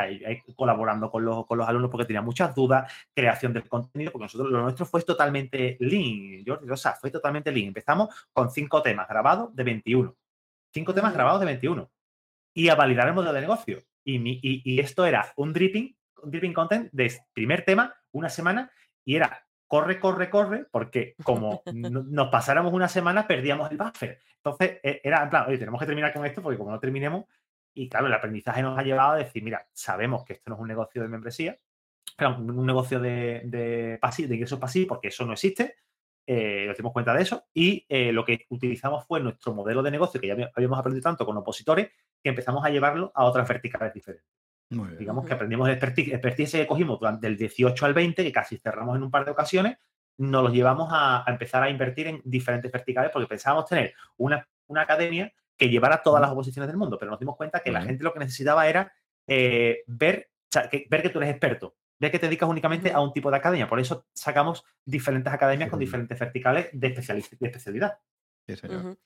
[0.56, 4.50] colaborando con los, con los alumnos porque tenían muchas dudas, creación del contenido, porque nosotros
[4.50, 7.68] lo nuestro fue totalmente lean, Jordi, o sea, fue totalmente lean.
[7.68, 10.16] Empezamos con cinco temas grabados de 21.
[10.74, 11.92] Cinco temas grabados de 21.
[12.54, 13.84] Y a validar el modelo de negocio.
[14.06, 18.72] Y, y esto era un dripping dripping content de primer tema, una semana,
[19.08, 24.20] y era corre, corre, corre, porque como nos pasáramos una semana, perdíamos el buffer.
[24.36, 27.24] Entonces, e, era en plan, oye, tenemos que terminar con esto, porque como no terminemos,
[27.74, 30.62] y claro, el aprendizaje nos ha llevado a decir, mira, sabemos que esto no es
[30.62, 31.58] un negocio de membresía,
[32.20, 35.76] un negocio de, de, pasivo, de ingresos pasivos, porque eso no existe,
[36.26, 39.92] eh, nos dimos cuenta de eso, y eh, lo que utilizamos fue nuestro modelo de
[39.92, 41.92] negocio, que ya habíamos aprendido tanto con opositores,
[42.22, 44.28] que empezamos a llevarlo a otras verticales diferentes.
[44.70, 48.98] Digamos que aprendimos el expertise, que cogimos durante el 18 al 20, que casi cerramos
[48.98, 49.78] en un par de ocasiones,
[50.18, 55.32] nos los llevamos a, empezar a invertir en diferentes verticales porque pensábamos tener una, academia
[55.56, 58.14] que llevara todas las oposiciones del mundo, pero nos dimos cuenta que la gente lo
[58.14, 58.92] que necesitaba era
[59.26, 60.30] eh, ver,
[60.70, 63.38] que, ver que tú eres experto, ver que te dedicas únicamente a un tipo de
[63.38, 63.70] academia.
[63.70, 67.98] Por eso sacamos diferentes academias con diferentes verticales de, de especialidad.
[68.46, 68.98] Sí, señor.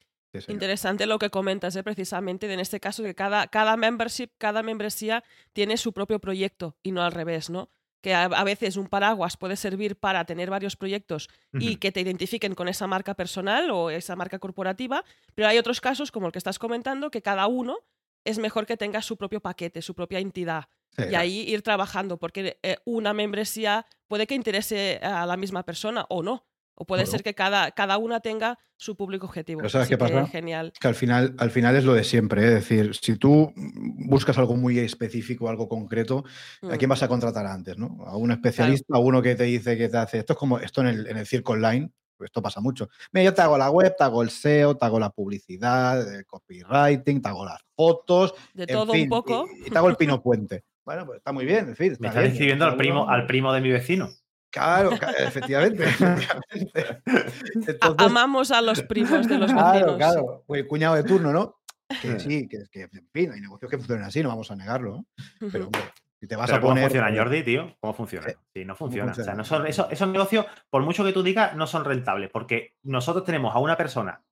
[0.48, 1.84] Interesante lo que comentas, ¿eh?
[1.84, 6.92] precisamente, en este caso, que cada, cada membership, cada membresía tiene su propio proyecto y
[6.92, 7.70] no al revés, ¿no?
[8.02, 12.56] Que a, veces un paraguas puede servir para tener varios proyectos y que te identifiquen
[12.56, 16.40] con esa marca personal o esa marca corporativa, pero hay otros casos, como el que
[16.40, 17.78] estás comentando, que cada uno
[18.26, 20.68] es mejor que tenga su propio paquete, su propia entidad.
[20.98, 26.06] y ahí ir trabajando, porque eh, una membresía puede que interese a la misma persona
[26.10, 26.46] o no.
[26.82, 29.60] O puede ser que cada, cada una tenga su público objetivo.
[29.60, 30.26] Pero ¿sabes qué pasa?
[30.26, 30.74] genial.
[30.82, 32.42] Que al final, al final es lo de siempre.
[32.42, 32.48] ¿eh?
[32.48, 36.24] Es decir, si tú buscas algo muy específico, algo concreto,
[36.64, 36.90] ¿a quién mm.
[36.90, 37.78] vas a contratar antes?
[37.78, 38.04] ¿no?
[38.08, 40.18] A un especialista, a uno que te dice que te hace.
[40.18, 41.92] Esto es como esto en el, en el circo online.
[42.18, 42.90] Pues esto pasa mucho.
[43.12, 46.26] Mira, yo te hago la web, te hago el SEO, te hago la publicidad, el
[46.26, 48.34] copywriting, te hago las fotos.
[48.56, 49.46] De todo un poco.
[49.68, 50.64] Y, te hago el pino puente.
[50.84, 51.70] Bueno, pues está muy bien.
[51.70, 54.10] En fin, Me está describiendo al primo, al primo de mi vecino.
[54.52, 55.86] Claro, efectivamente.
[57.98, 59.72] Amamos a los primos de los vecinos.
[59.72, 60.44] Claro, claro.
[60.50, 61.62] el cuñado de turno, ¿no?
[62.02, 65.06] Que sí, que, que en fin, hay negocios que funcionan así, no vamos a negarlo.
[65.52, 65.82] Pero, hombre,
[66.20, 66.62] si te vas a poner.
[66.62, 67.76] ¿Cómo funciona, Jordi, tío?
[67.80, 68.28] ¿Cómo funciona?
[68.54, 69.12] Sí, no funciona.
[69.12, 72.76] O sea, no son, esos negocios, por mucho que tú digas, no son rentables, porque
[72.84, 74.24] nosotros tenemos a una persona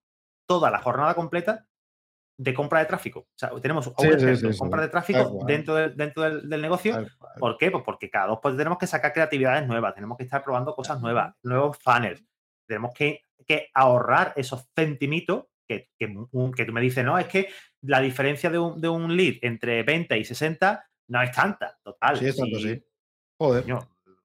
[0.46, 1.68] toda la jornada completa
[2.40, 3.20] de compra de tráfico.
[3.20, 7.06] O sea, tenemos a un compra de tráfico dentro, dentro del, negocio.
[7.38, 7.70] ¿Por qué?
[7.70, 11.02] Pues porque cada dos pues, tenemos que sacar creatividades nuevas, tenemos que estar probando cosas
[11.02, 12.24] nuevas, nuevos funnels.
[12.66, 17.50] Tenemos que, que ahorrar esos centimitos que, que, tú me dices, no, es que
[17.82, 22.18] la diferencia de un, de un, lead entre 20 y 60 no es tanta, total.
[22.18, 22.82] Sí, es tanto, sí.
[23.38, 23.66] Joder.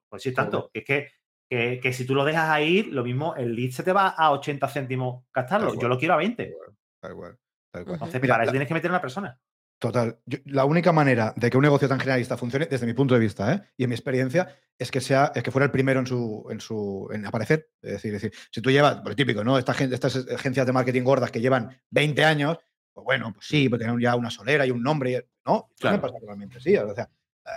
[0.08, 0.70] pues sí es tanto.
[0.72, 1.10] Es que,
[1.50, 4.68] que, si tú lo dejas ahí, lo mismo, el lead se te va a 80
[4.68, 5.74] céntimos gastarlo.
[5.74, 6.54] Yo lo quiero a 20.
[7.00, 7.38] Tal cual.
[7.74, 9.40] Entonces, Mira, para eso tienes que meter a una persona.
[9.78, 10.18] Total.
[10.46, 13.52] la única manera de que un negocio tan generalista funcione, desde mi punto de vista
[13.52, 13.60] ¿eh?
[13.76, 16.60] y en mi experiencia, es que sea, es que fuera el primero en su, en
[16.60, 17.70] su en aparecer.
[17.82, 19.58] Es decir, decir, si tú llevas, por típico, ¿no?
[19.58, 22.58] Estas, estas agencias de marketing gordas que llevan 20 años,
[22.92, 25.28] pues bueno, pues sí, pues tienen ya una solera y un nombre.
[25.44, 25.96] No, claro.
[25.96, 26.76] me pasa realmente sí.
[26.76, 27.10] O sea,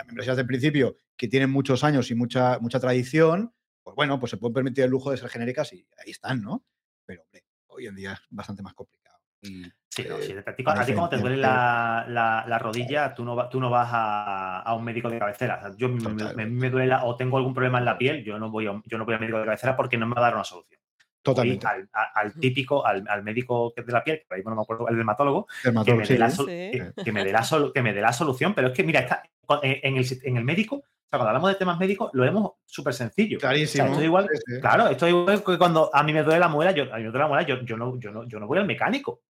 [0.06, 4.36] empresas de principio que tienen muchos años y mucha, mucha tradición, pues bueno, pues se
[4.36, 6.64] pueden permitir el lujo de ser genéricas y ahí están, ¿no?
[7.06, 8.97] Pero hombre, hoy en día es bastante más complicado.
[9.42, 13.70] Sí, no, si a ti cuando te duele la, la, rodilla, tú no, tú no
[13.70, 15.72] vas a, a, un médico de cabecera.
[15.76, 18.80] yo me, me, duele o tengo algún problema en la piel, yo no voy a,
[18.84, 20.80] yo no voy al médico de cabecera porque no me va a dar una solución.
[21.22, 21.66] Totalmente.
[21.66, 24.62] Al, al, típico, al, al, médico que es de la piel, que ahí no me
[24.62, 28.12] acuerdo, el dermatólogo, que, me dé la, que, me dé la que me dé la
[28.12, 28.54] solución.
[28.54, 29.22] Pero es que, mira, está,
[29.62, 32.94] en, el, en el médico, o sea, cuando hablamos de temas médicos, lo vemos súper
[32.94, 33.38] sencillo.
[33.38, 33.86] Clarísimo.
[33.86, 34.28] esto es igual,
[34.60, 37.02] Claro, esto es igual que cuando a mí me duele la muela, yo, a mí
[37.02, 39.22] me duele la muela, yo, yo, no, yo, no, yo no voy al mecánico.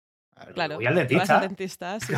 [0.54, 1.40] Claro, voy al dentista.
[1.40, 2.14] dentista sí,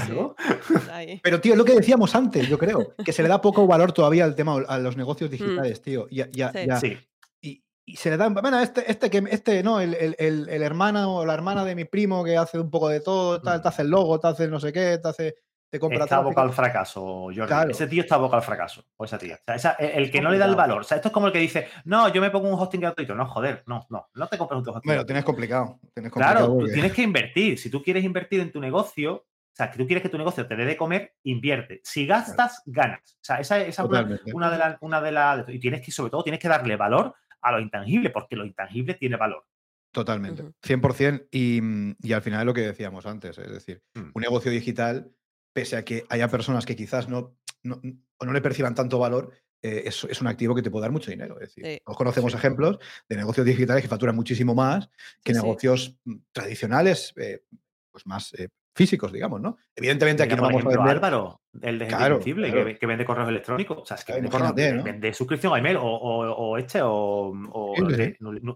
[1.24, 4.24] Pero, tío, lo que decíamos antes, yo creo, que se le da poco valor todavía
[4.24, 5.34] al tema, a los negocios mm.
[5.34, 6.08] digitales, tío.
[6.10, 6.98] Ya, sí.
[7.42, 10.16] Y, y, se le da, bueno, este, este que, este, no, el, el,
[10.50, 13.50] el, hermano o la hermana de mi primo que hace un poco de todo, te,
[13.50, 13.62] mm.
[13.64, 15.36] hace el logo, te hace no sé qué, te hace
[15.72, 17.72] está boca al fracaso, Jordi.
[17.72, 18.84] Ese tío está boca al fracaso.
[18.98, 19.40] O esa tía.
[19.48, 20.82] O sea, el que no le da el valor.
[20.82, 23.16] O sea, esto es como el que dice, no, yo me pongo un hosting gratuito.
[23.16, 24.10] No, joder, no, no.
[24.14, 24.90] No te compras un hosting.
[24.90, 25.80] Bueno, tienes complicado.
[26.12, 27.60] claro, tú tienes que invertir.
[27.60, 30.48] Si tú quieres invertir en tu negocio, o sea, que tú quieres que tu negocio
[30.48, 31.82] te dé de comer, invierte.
[31.84, 33.14] Si gastas, ganas.
[33.16, 34.78] O sea, esa, es una, de las.
[34.82, 38.10] Una de las y tienes que, sobre todo, tienes que darle valor a lo intangible,
[38.10, 39.46] porque lo intangible tiene valor.
[39.92, 40.44] Totalmente.
[40.64, 41.28] 100%.
[41.32, 41.62] Y,
[42.08, 43.38] y, al final es lo que decíamos antes.
[43.38, 44.12] Es decir, mm.
[44.14, 45.12] un negocio digital
[45.60, 49.84] pese a que haya personas que quizás no, no, no le perciban tanto valor, eh,
[49.86, 51.36] es, un activo que te puede dar mucho dinero.
[51.42, 54.90] Es decir, conocemos ejemplos de negocios digitales que facturan muchísimo más
[55.22, 57.44] que negocios mm, tradicionales, eh,
[57.92, 59.58] pues más eh, físicos, digamos, ¿no?
[59.76, 60.90] Evidentemente aquí no vamos a vender...
[60.90, 65.58] Álvaro, el de claro, Que, vende correos electrónicos, o sea, es que vende, suscripción a
[65.58, 67.34] email o, o, este o,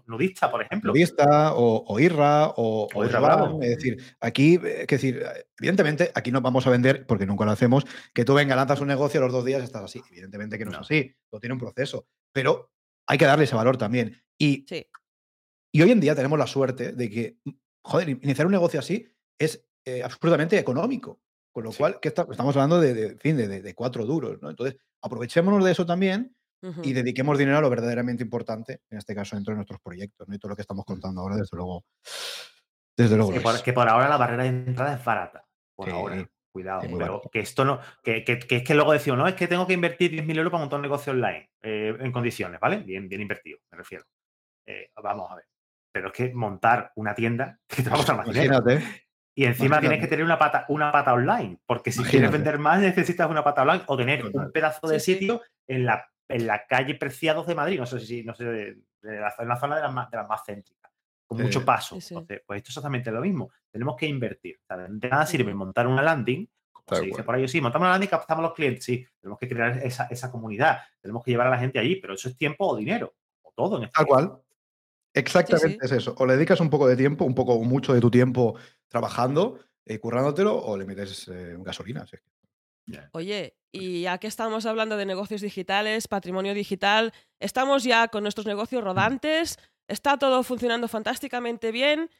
[0.06, 0.92] nudista, por ejemplo.
[0.92, 3.60] Nudista o, Irra o, Irra Bravo.
[3.62, 5.22] Es decir, aquí, es decir,
[5.58, 8.88] evidentemente aquí no vamos a vender, porque nunca lo hacemos, que tú venga, lanzas un
[8.88, 10.02] negocio los dos días estás así.
[10.10, 12.70] Evidentemente que no, es así, todo tiene un proceso, pero
[13.06, 14.22] hay que darle ese valor también.
[14.38, 14.66] Y,
[15.72, 17.38] y hoy en día tenemos la suerte de que,
[17.82, 21.20] joder, iniciar un negocio así es eh, absolutamente económico.
[21.52, 24.50] Con lo cual, que estamos hablando de, fin, de, cuatro duros, ¿no?
[24.50, 26.34] Entonces, aprovechémonos de eso también
[26.82, 30.34] y dediquemos dinero a lo verdaderamente importante, en este caso dentro de nuestros proyectos, ¿no?
[30.34, 31.84] Y todo lo que estamos contando ahora, desde luego.
[32.96, 33.32] Desde luego.
[33.32, 35.44] Es que, por, ahora la barrera de entrada es barata.
[35.76, 36.28] Por ahora.
[36.50, 39.72] Cuidado, pero que esto no, que, es que luego decimos, no, es que tengo que
[39.72, 42.76] invertir 10.000 euros para montar un negocio online eh, en condiciones, ¿vale?
[42.78, 44.04] Bien, bien invertido, me refiero.
[44.64, 45.46] Eh, vamos a ver.
[45.92, 49.04] Pero es que montar una tienda, que te va a costar más Imagínate.
[49.34, 52.80] Y encima tienes que tener una pata, una pata online, porque si quieres vender más
[52.80, 56.94] necesitas una pata online o tener un pedazo de sitio en la, en la calle
[56.94, 60.10] Preciados de Madrid, no sé si, no sé, la, en la zona de las más,
[60.10, 60.92] de las más céntricas,
[61.26, 61.96] con mucho paso.
[61.96, 63.50] Entonces, pues esto es exactamente lo mismo.
[63.70, 64.60] Tenemos que invertir.
[64.68, 68.08] de nada sirve montar una landing, como se dice por ahí, sí, montamos una landing,
[68.08, 71.50] captamos a los clientes, sí, tenemos que crear esa, esa comunidad, tenemos que llevar a
[71.50, 74.43] la gente allí, pero eso es tiempo o dinero, o todo en este Tal cual.
[75.14, 76.14] Exactamente es eso.
[76.18, 78.56] O le dedicas un poco de tiempo, un poco mucho de tu tiempo
[78.88, 82.04] trabajando, eh, currándotelo, o le metes eh, gasolina.
[83.12, 88.46] Oye, y ya que estamos hablando de negocios digitales, patrimonio digital, estamos ya con nuestros
[88.46, 92.10] negocios rodantes, está todo funcionando fantásticamente bien,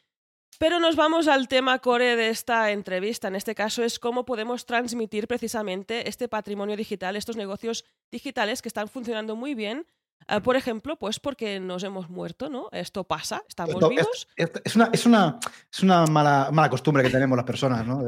[0.58, 3.28] pero nos vamos al tema core de esta entrevista.
[3.28, 8.68] En este caso es cómo podemos transmitir precisamente este patrimonio digital, estos negocios digitales que
[8.68, 9.86] están funcionando muy bien,
[10.26, 12.68] Ah, por ejemplo, pues porque nos hemos muerto, ¿no?
[12.72, 14.28] Esto pasa, estamos vivos.
[14.36, 15.38] Es, una, es, una,
[15.72, 18.02] es una mala, mala costumbre que tenemos las personas, ¿no?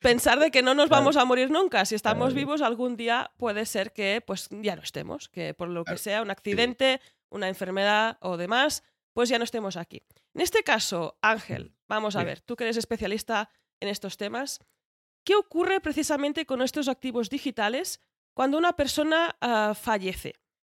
[0.00, 1.84] pensar de que no nos vamos a morir nunca.
[1.84, 5.84] Si estamos vivos, algún día puede ser que pues ya no estemos, que por lo
[5.84, 10.02] que sea, un accidente, una enfermedad o demás, pues ya no estemos aquí.
[10.34, 14.60] En este caso, Ángel, vamos a ver, tú que eres especialista en estos temas,
[15.24, 18.00] ¿qué ocurre precisamente con estos activos digitales
[18.34, 20.34] cuando una persona ah, fallece?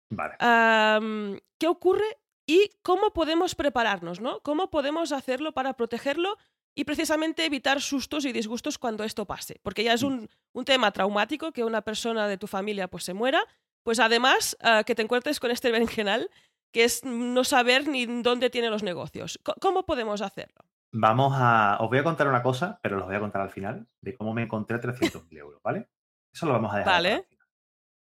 [0.10, 4.42] ¿Qué ocurre y cómo podemos prepararnos, ¿no?
[4.42, 6.38] ¿Cómo podemos hacerlo para protegerlo
[6.76, 9.60] y precisamente evitar sustos y disgustos cuando esto pase?
[9.64, 10.28] Porque ya es mm.
[10.54, 13.44] un, tema traumático que una persona de tu familia pues se muera,
[13.84, 16.30] pues además ah, que te encuentres con este berenjenal
[16.72, 19.40] que es no saber ni dónde tiene los negocios.
[19.62, 20.66] ¿Cómo podemos hacerlo?
[20.92, 21.78] Vamos a.
[21.80, 24.34] Os voy a contar una cosa, pero los voy a contar al final, de cómo
[24.34, 25.88] me encontré 300.000 euros, ¿vale?
[26.34, 26.94] Eso lo vamos a dejar.
[26.94, 27.28] Vale.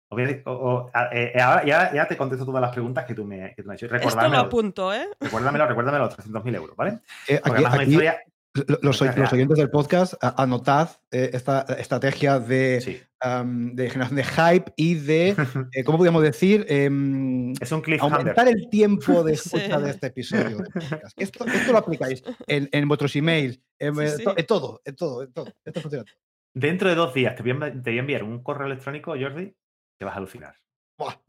[0.09, 3.83] Eh, ahora ya, te contesto todas las preguntas que tú me, que tú me has
[3.83, 3.93] hecho.
[3.95, 5.07] Esto lo apunto, ¿eh?
[5.19, 6.99] Recuérdamelo, recuérdamelo, los 300.000 euros, ¿vale?
[7.27, 7.97] Eh, aquí,
[8.81, 15.35] los, oyentes del podcast, anotad eh, esta estrategia de, de, generación de hype y de,
[15.85, 16.65] ¿cómo podríamos decir?
[16.69, 20.63] Em, es un Aumentar el tiempo de escucha de este episodio.
[21.17, 23.95] Esto, esto, lo aplicáis en, en vuestros emails, en,
[24.47, 25.53] todo, en todo, en todo.
[25.63, 26.05] Esto funciona.
[26.53, 29.53] Dentro de dos días te voy, a, te voy a enviar un correo electrónico, Jordi,
[29.97, 30.55] te vas a alucinar.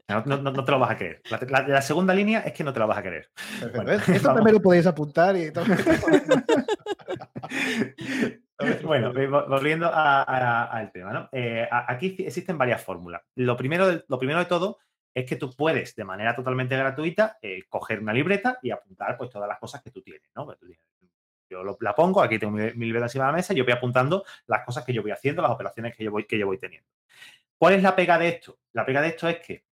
[0.07, 1.21] No, te lo vas a querer.
[1.49, 3.29] La, segunda línea es que no te lo vas a querer.
[4.07, 5.65] Esto también lo podéis apuntar y todo.
[8.83, 9.13] bueno,
[9.47, 11.29] volviendo al tema, ¿no?
[11.31, 13.21] Eh, aquí existen varias fórmulas.
[13.35, 14.79] Lo primero, de, lo primero de todo
[15.13, 19.29] es que tú puedes, de manera totalmente gratuita, eh, coger una libreta y apuntar pues,
[19.29, 20.45] todas las cosas que tú tienes, ¿no?
[20.45, 20.57] Pues,
[21.49, 24.23] yo la pongo, aquí tengo mi, libreta encima de la mesa y yo voy apuntando
[24.45, 26.87] las cosas que yo voy haciendo, las operaciones que yo voy, que yo voy teniendo.
[27.59, 28.57] ¿Cuál es la pega de esto?
[28.71, 29.65] La pega de esto es que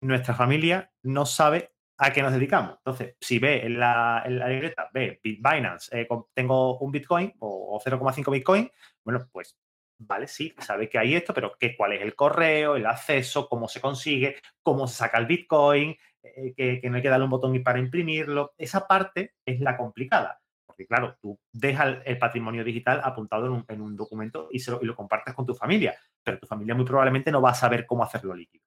[0.00, 2.76] nuestra familia no sabe a qué nos dedicamos.
[2.78, 8.70] Entonces, si ve en la, libreta, ve Binance, eh, tengo un Bitcoin o, 0,5 Bitcoin,
[9.04, 9.58] bueno, pues
[9.98, 13.68] vale, sí, sabe que hay esto, pero ¿qué, ¿cuál es el correo, el acceso, cómo
[13.68, 17.62] se consigue, cómo se saca el Bitcoin, eh, que, no hay que darle un botón
[17.62, 18.54] para imprimirlo?
[18.56, 20.40] Esa parte es la complicada.
[20.78, 24.94] Porque claro, tú dejas el, patrimonio digital apuntado en un, documento y, lo, y lo
[24.94, 28.34] compartes con tu familia pero tu familia muy probablemente no va a saber cómo hacerlo
[28.34, 28.62] líquido.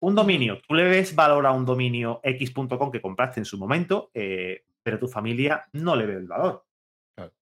[0.00, 4.10] Un dominio, tú le ves valor a un dominio x.com que compraste en su momento,
[4.12, 6.66] eh, pero tu familia no le ve el valor.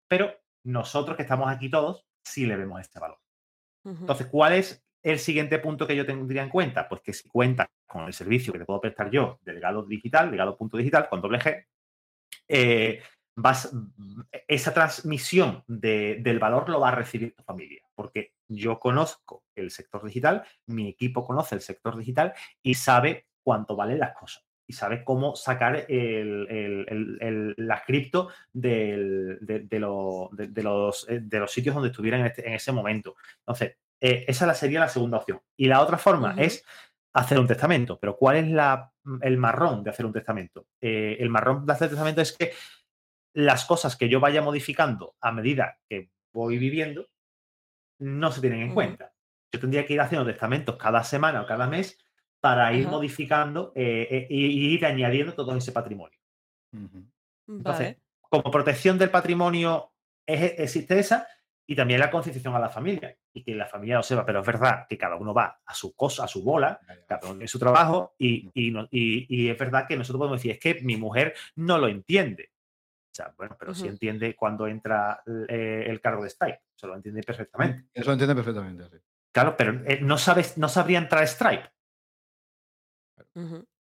[0.07, 3.19] Pero nosotros que estamos aquí todos, sí le vemos este valor.
[3.85, 6.89] Entonces, ¿cuál es el siguiente punto que yo tendría en cuenta?
[6.89, 10.31] Pues que si cuenta con el servicio que te puedo prestar yo de legado digital,
[10.31, 11.67] legado.digital, con doble G,
[12.47, 13.03] eh,
[13.37, 13.73] vas,
[14.49, 20.05] esa transmisión del valor lo va a recibir tu familia, porque yo conozco el sector
[20.05, 25.05] digital, mi equipo conoce el sector digital y sabe cuánto valen las cosas y sabe
[25.05, 29.39] cómo sacar el, la cripto de,
[29.71, 33.17] los, eh, de, los, sitios donde estuvieran en, este, ese momento.
[33.41, 35.41] Entonces, eh, esa sería la segunda opción.
[35.57, 36.65] Y la otra forma es
[37.13, 37.99] hacer un testamento.
[38.01, 40.67] Pero ¿cuál es la, el marrón de hacer un testamento?
[40.81, 42.53] Eh, el marrón de hacer testamento es que
[43.35, 47.09] las cosas que yo vaya modificando a medida que voy viviendo
[47.99, 49.13] no se tienen en cuenta.
[49.53, 51.99] Yo tendría que ir haciendo testamentos cada semana o cada mes
[52.41, 56.19] para ir modificando eh, eh, y, ir añadiendo todo ese patrimonio.
[57.47, 59.93] Entonces, como protección del patrimonio
[60.27, 61.29] existe esa
[61.67, 64.47] y también la concienciación a la familia y que la familia lo sepa, pero es
[64.47, 67.59] verdad que cada uno va a su cosa, a su bola, cada uno en su
[67.59, 71.89] trabajo y, y, es verdad que nosotros podemos decir, es que mi mujer no lo
[71.89, 72.52] entiende.
[73.13, 76.63] O sea, bueno, pero sí entiende cuando entra eh, el cargo de Stripe.
[76.75, 77.91] Se lo entiende perfectamente.
[77.93, 78.97] Eso lo entiende perfectamente, sí.
[79.31, 81.71] Claro, pero eh, no, sabes, no sabría entrar Stripe.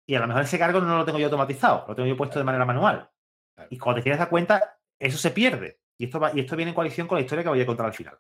[0.07, 2.39] Y a lo mejor ese cargo no lo tengo yo automatizado, lo tengo yo puesto
[2.39, 3.11] de manera manual.
[3.71, 5.81] Y cuando te quieres dar cuenta, eso se pierde.
[5.99, 7.87] Y esto, va, y esto viene en coalición con la historia que voy a contar
[7.87, 8.17] al final.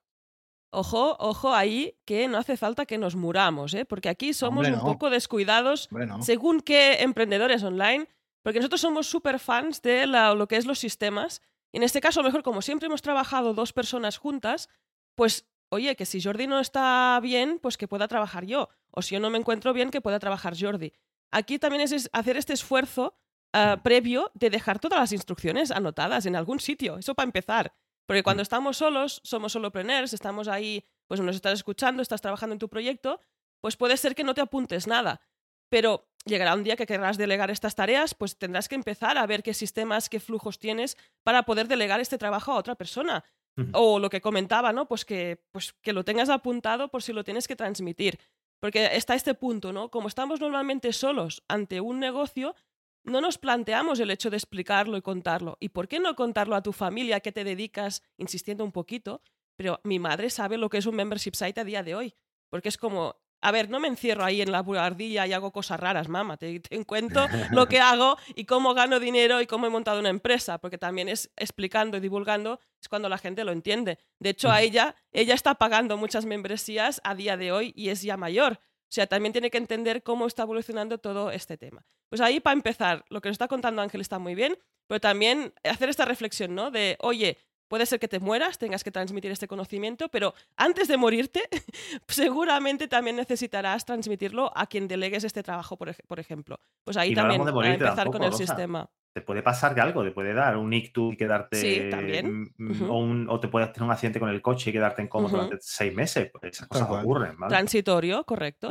[0.70, 3.84] Ojo, ojo ahí, que no hace falta que nos muramos, ¿eh?
[3.84, 5.88] porque aquí somos un poco descuidados
[6.20, 8.06] según qué emprendedores online
[8.42, 11.42] porque nosotros somos súper fans de lo que es los sistemas.
[11.72, 14.68] Y en este caso, a lo mejor, como siempre hemos trabajado dos personas juntas,
[15.14, 18.68] pues, oye, que si Jordi no está bien, pues que pueda trabajar yo.
[18.90, 20.92] O si yo no me encuentro bien, que pueda trabajar Jordi.
[21.30, 23.14] Aquí también es hacer este esfuerzo
[23.52, 26.98] ah, previo de dejar todas las instrucciones anotadas en algún sitio.
[26.98, 27.74] Eso para empezar.
[28.06, 32.58] Porque cuando estamos solos, somos solopreneurs, estamos ahí, pues nos estás escuchando, estás trabajando en
[32.58, 33.20] tu proyecto,
[33.60, 35.20] pues puede ser que no te apuntes nada.
[35.68, 39.42] Pero llegará un día que querrás delegar estas tareas, pues tendrás que empezar a ver
[39.42, 43.24] qué sistemas, qué flujos tienes para poder delegar este trabajo a otra persona.
[43.72, 44.86] O lo que comentaba, ¿no?
[44.86, 48.20] Pues que, pues que lo tengas apuntado por si lo tienes que transmitir.
[48.60, 49.90] Porque está este punto, ¿no?
[49.90, 52.54] Como estamos normalmente solos ante un negocio,
[53.02, 55.56] no nos planteamos el hecho de explicarlo y contarlo.
[55.58, 59.22] ¿Y por qué no contarlo a tu familia, que te dedicas, insistiendo un poquito?
[59.58, 62.14] pero mi madre sabe lo que es un membership site a día de hoy,
[62.48, 65.78] porque es como, a ver, no me encierro ahí en la buhardilla y hago cosas
[65.78, 66.36] raras, mamá.
[66.36, 70.10] Te, te cuento lo que hago y cómo gano dinero y cómo he montado una
[70.10, 73.98] empresa, porque también es explicando y divulgando, es cuando la gente lo entiende.
[74.18, 78.02] De hecho, a ella, ella está pagando muchas membresías a día de hoy y es
[78.02, 78.60] ya mayor.
[78.88, 81.84] O sea, también tiene que entender cómo está evolucionando todo este tema.
[82.08, 85.52] Pues ahí, para empezar, lo que nos está contando Ángel está muy bien, pero también
[85.62, 86.70] hacer esta reflexión, ¿no?
[86.70, 87.36] De, oye,
[87.68, 91.42] Puede ser que te mueras, tengas que transmitir este conocimiento, pero antes de morirte,
[92.08, 96.58] seguramente también necesitarás transmitirlo a quien delegues este trabajo, por, ejemplo.
[96.84, 98.88] Pues ahí también a empezar con el sistema.
[99.12, 101.56] Te puede pasar que algo, te puede dar un ictus y quedarte.
[101.56, 102.54] Sí, también.
[102.88, 105.94] o, te puedes tener un accidente con el coche y quedarte en coma durante seis
[105.94, 106.30] meses.
[106.30, 107.36] Pues esas cosas ocurren.
[107.48, 108.70] Transitorio, correcto.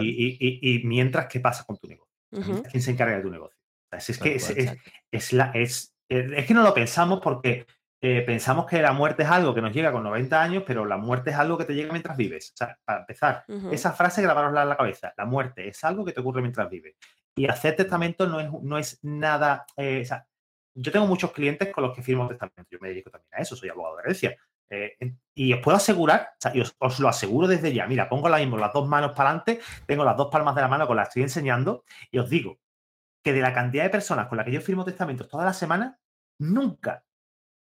[0.00, 2.12] y, mientras, ¿qué pasa con tu negocio?
[2.70, 3.56] ¿Quién se encarga de tu negocio?
[3.92, 4.34] Es, que
[5.10, 7.66] es, la, es, es que no lo pensamos porque
[8.06, 10.98] eh, pensamos que la muerte es algo que nos llega con 90 años, pero la
[10.98, 12.50] muerte es algo que te llega mientras vives.
[12.52, 15.14] O sea, para empezar, esa frase grabarosla en la cabeza.
[15.16, 16.96] La muerte es algo que te ocurre mientras vives.
[17.34, 19.64] Y hacer testamento no es, no es nada...
[19.78, 20.26] Eh, o sea,
[20.74, 22.66] yo tengo muchos clientes con los que firmo testamento.
[22.70, 24.36] Yo me dedico también a eso, soy abogado de herencia.
[24.68, 24.98] Eh,
[25.34, 28.28] y os puedo asegurar, o sea, y os, os, lo aseguro desde ya, mira, pongo
[28.28, 30.96] la mismo las dos manos para adelante, tengo las dos palmas de la mano con
[30.96, 32.58] las que estoy enseñando y os digo
[33.22, 35.98] que de la cantidad de personas con las que yo firmo testamentos toda la semana,
[36.38, 37.02] nunca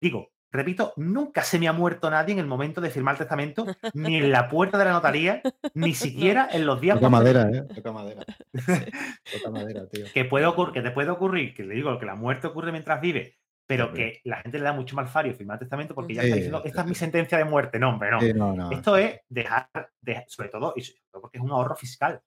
[0.02, 3.66] Digo, repito, nunca se me ha muerto nadie en el momento de firmar el testamento,
[3.93, 5.41] ni en la puerta de la notaría,
[5.74, 6.97] ni siquiera en los días.
[6.97, 7.64] Toca madera, ¿eh?
[7.76, 8.26] Toca madera.
[9.34, 10.06] Toca madera, tío.
[10.14, 12.99] Que, puede ocurrir, que te puede ocurrir, que le digo, que la muerte ocurre mientras
[12.99, 13.38] vive,
[13.68, 16.36] pero que la gente le da mucho mal fario firmar el testamento porque ya está
[16.36, 17.80] diciendo, esta es mi sentencia de muerte.
[17.80, 18.72] No, hombre, no.
[18.72, 19.70] Esto es dejar,
[20.28, 22.20] sobre todo, y sobre todo porque es un ahorro fiscal.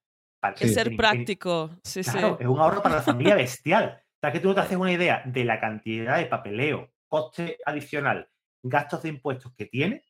[0.58, 1.70] es ser práctico.
[1.82, 4.00] Sí, claro, es un ahorro para la familia bestial.
[4.00, 7.58] O sea, que tú no te haces una idea de la cantidad de papeleo, coste
[7.64, 8.28] adicional,
[8.60, 10.04] gastos de impuestos que tiene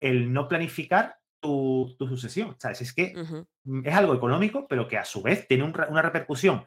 [0.00, 2.54] el no planificar tu, sucesión.
[2.60, 2.80] ¿Sabes?
[2.80, 3.12] Es que
[3.82, 6.64] es algo económico, pero que a su vez tiene una repercusión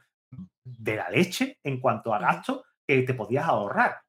[0.62, 4.02] de la leche en cuanto a gastos que te podías ahorrar.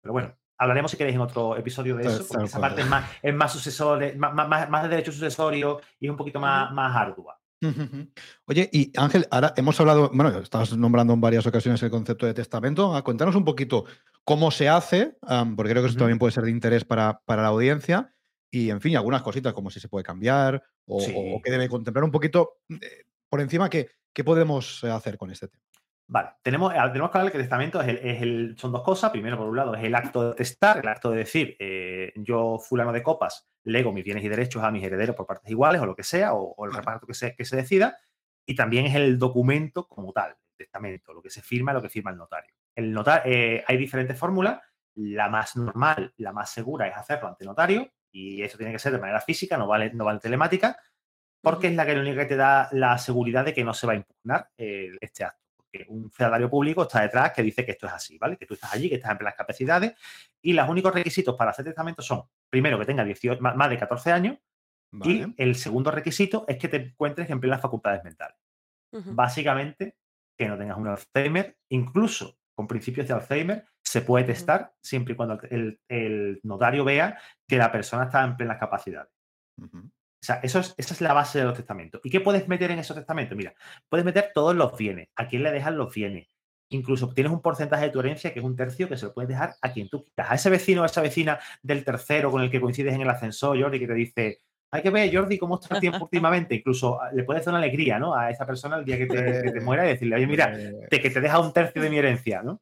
[0.00, 3.10] Pero bueno, hablaremos si queréis en otro episodio de eso, porque esa parte es más,
[3.20, 7.40] es más, sucesor, más, más, de derecho sucesorio y es un poquito más, más ardua.
[8.46, 12.34] Oye, y Ángel, ahora hemos hablado, bueno, estás nombrando en varias ocasiones el concepto de
[12.34, 12.94] testamento.
[12.94, 13.84] Ah, cuéntanos un poquito
[14.24, 15.16] cómo se hace,
[15.56, 18.12] porque creo que eso también puede ser de interés para, la audiencia.
[18.50, 21.00] Y, en fin, algunas cositas como si se puede cambiar o,
[21.42, 25.65] qué debe contemplar un poquito eh, por encima qué, qué podemos hacer con este tema.
[26.08, 29.10] Vale, tenemos, eh, tenemos que hablar que el testamento es el, son dos cosas.
[29.10, 32.58] Primero, por un lado, es el acto de testar, el acto de decir, eh, yo,
[32.58, 35.86] fulano de copas, lego mis bienes y derechos a mis herederos por partes iguales o
[35.86, 37.96] lo que sea, o, el reparto que se, que se decida.
[38.46, 41.88] Y también es el documento como tal, el testamento, lo que se firma, lo que
[41.88, 42.54] firma el notario.
[42.76, 44.60] El eh, hay diferentes fórmulas.
[44.94, 48.92] La más normal, la más segura es hacerlo ante notario, y eso tiene que ser
[48.92, 50.78] de manera física, no vale, no vale telemática,
[51.42, 53.92] porque es la que, única que te da la seguridad de que no se va
[53.92, 55.45] a impugnar este acto
[55.88, 58.36] un feudalario público está detrás que dice que esto es así, ¿vale?
[58.36, 59.94] Que tú estás allí, que estás en plenas capacidades
[60.40, 64.12] y los únicos requisitos para hacer testamento son, primero, que tenga 18, más de 14
[64.12, 64.38] años
[65.04, 68.36] y el segundo requisito es que te encuentres en plenas facultades mentales.
[68.90, 69.96] Básicamente,
[70.38, 75.16] que no tengas un Alzheimer, incluso con principios de Alzheimer, se puede testar siempre y
[75.16, 79.12] cuando el, notario vea que la persona está en plenas capacidades.
[80.24, 82.00] Sea, eso es, esa es la base de los testamentos.
[82.04, 83.36] ¿Y qué puedes meter en esos testamentos?
[83.36, 83.54] Mira,
[83.88, 85.08] puedes meter todos los bienes.
[85.16, 86.28] ¿A quién le dejas los bienes?
[86.68, 89.28] Incluso tienes un porcentaje de tu herencia que es un tercio que se lo puedes
[89.28, 90.32] dejar a quien tú quieras.
[90.32, 93.10] A ese vecino o a esa vecina del tercero con el que coincides en el
[93.10, 94.40] ascensor, Jordi, que te dice,
[94.72, 96.56] hay que ver, Jordi, cómo está el tiempo últimamente.
[96.56, 98.14] Incluso ah, le puedes dar una alegría, ¿no?
[98.14, 100.56] A esa persona el día que te, muera y decirle, oye, mira,
[100.90, 102.60] te, que te deja un tercio de mi herencia, ¿no?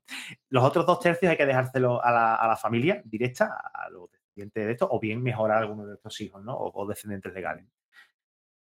[0.51, 4.11] Los otros dos tercios hay que dejárselo a la, a la familia directa, a los
[4.35, 6.57] de esto, o bien mejorar a alguno de estos hijos, ¿no?
[6.57, 7.67] O, descendientes legales.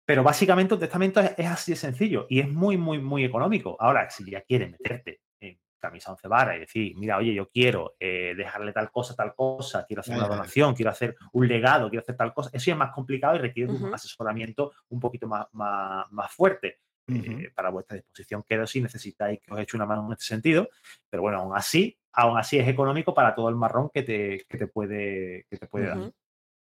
[0.05, 3.77] Pero básicamente un testamento es, así de sencillo y es muy, muy, muy económico.
[3.79, 7.95] Ahora, si ya quieres meterte en camisa once varas y decir, mira, oye, yo quiero
[8.01, 12.03] eh, dejarle tal cosa, tal cosa, quiero hacer una donación, quiero hacer un legado, quiero
[12.03, 16.33] hacer tal cosa, eso es más complicado y requiere un asesoramiento un poquito más, más,
[16.33, 16.81] fuerte.
[17.13, 20.69] Eh, para vuestra disposición quedo si necesitáis que os eche una mano en este sentido,
[21.09, 24.67] pero bueno, aún así aún así es económico para todo el marrón que te, te
[24.67, 26.13] puede, que te puede dar.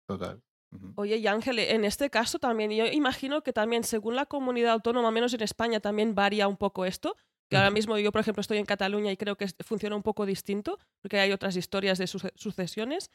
[0.07, 0.41] Total.
[0.95, 5.11] Oye, y Ángel, en este caso también, yo imagino que también según la comunidad autónoma,
[5.11, 7.15] menos en España, también varía un poco esto.
[7.49, 10.25] Que ahora mismo yo, por ejemplo, estoy en Cataluña y creo que funciona un poco
[10.25, 13.11] distinto, porque hay otras historias de sucesiones.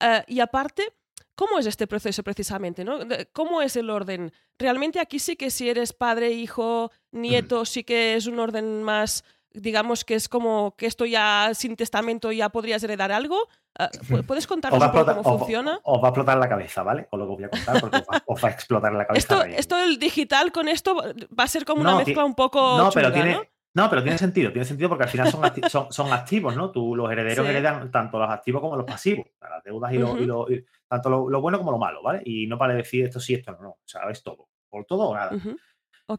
[0.00, 0.92] Eh, y aparte,
[1.38, 2.84] ¿cómo es este proceso precisamente?
[2.84, 2.98] ¿no?
[3.32, 4.32] ¿Cómo es el orden?
[4.58, 9.24] Realmente aquí sí que si eres padre, hijo, nieto, sí que es un orden más
[9.52, 13.48] digamos que es como que esto ya sin testamento ya podrías heredar algo.
[13.78, 13.88] Ah,
[14.26, 15.80] ¿Puedes contarnos un poco cómo funciona?
[15.84, 17.06] Os va a explotar la cabeza, ¿vale?
[17.08, 19.34] Con lo que os voy a contar, porque os va, a explotar la cabeza.
[19.34, 22.76] Esto, esto del digital con esto va a ser como una mezcla un poco.
[22.76, 23.32] No, pero tiene.
[23.32, 23.42] ¿no?
[23.74, 26.70] Pero tiene sentido, tiene sentido porque al final son, son, son activos, ¿no?
[26.70, 30.46] Tú, los herederos heredan tanto los activos como los pasivos, las deudas y, lo,
[30.88, 32.22] tanto lo, bueno como lo malo, ¿vale?
[32.24, 35.10] Y no para decir esto sí, esto no, no, o sea, es todo, por todo
[35.10, 35.36] o nada.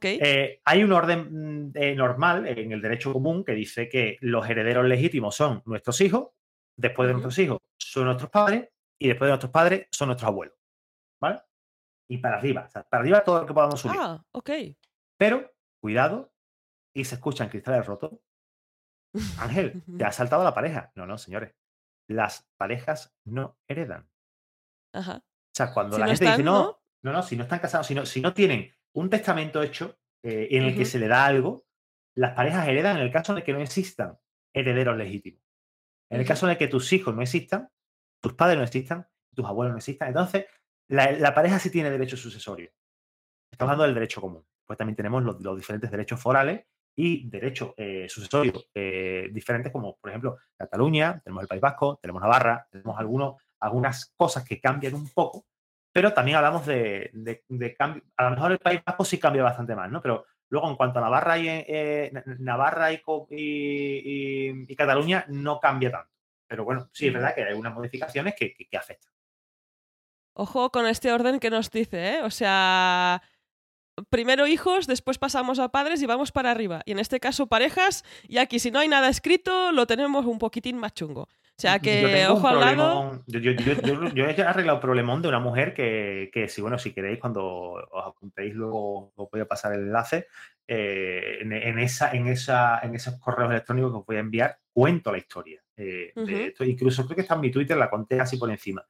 [0.02, 4.48] Eh, hay un orden mm, eh, normal en el derecho común que dice que los
[4.48, 6.30] herederos legítimos son nuestros hijos,
[6.78, 8.70] después de nuestros hijos son nuestros padres
[9.00, 10.56] y después de nuestros padres son nuestros abuelos.
[11.20, 11.42] ¿Vale?
[12.08, 13.98] Y para arriba, o sea, para arriba todo lo que podamos subir.
[14.00, 14.50] Ah, ok.
[15.18, 16.32] Pero, cuidado,
[16.94, 18.12] y se escuchan cristales rotos.
[19.40, 20.92] Ángel, te ha saltado la pareja.
[20.96, 21.56] No, no, señores.
[22.08, 24.10] Las parejas no heredan.
[24.94, 25.18] Ajá.
[25.18, 28.06] O sea, cuando la gente dice, no, no, no, si no están casados, si no,
[28.06, 31.66] si no tienen un testamento hecho eh, en el que se le da algo,
[32.16, 34.20] las parejas heredan en el caso de que no existan
[34.54, 35.42] herederos legítimos.
[36.10, 37.70] En el caso de que tus hijos no existan,
[38.22, 40.46] tus padres no existan, tus abuelos no existan, entonces
[40.90, 42.72] la, pareja sí tiene derecho sucesorio.
[43.52, 44.46] Estamos hablando del derecho común.
[44.66, 46.66] Pues también tenemos los, diferentes derechos forales
[47.02, 52.22] y derechos eh, sucesorios eh, diferentes, como por ejemplo Cataluña, tenemos el País Vasco, tenemos
[52.22, 55.46] Navarra, tenemos algunos, algunas cosas que cambian un poco,
[55.94, 57.10] pero también hablamos de,
[57.78, 58.04] cambio.
[58.18, 60.02] A lo mejor el País Vasco sí cambia bastante más, ¿no?
[60.02, 66.12] Pero luego en cuanto a Navarra y, eh, Navarra y, Cataluña no cambia tanto.
[66.48, 69.14] Pero bueno, sí es verdad que hay algunas modificaciones que, que afectan.
[70.34, 72.24] Ojo con este orden que nos dice, ¿eh?
[72.24, 73.22] O sea,
[74.10, 76.82] primero hijos, después pasamos a padres y vamos para arriba.
[76.86, 80.40] Y en este caso parejas, y aquí si no hay nada escrito, lo tenemos un
[80.40, 81.24] poquitín más chungo.
[81.24, 83.22] O sea que, ojo al lado.
[83.28, 83.52] Yo,
[84.24, 88.54] he arreglado un problemón de una mujer que, si, bueno, si queréis, cuando os apuntéis,
[88.54, 90.28] luego os voy a pasar el enlace.
[90.66, 95.12] Eh, en, esa, en, esa, en esos correos electrónicos que os voy a enviar, cuento
[95.12, 95.62] la historia.
[95.76, 96.64] Eh, de esto.
[96.64, 98.86] Incluso creo que está en mi Twitter, la conté así por encima.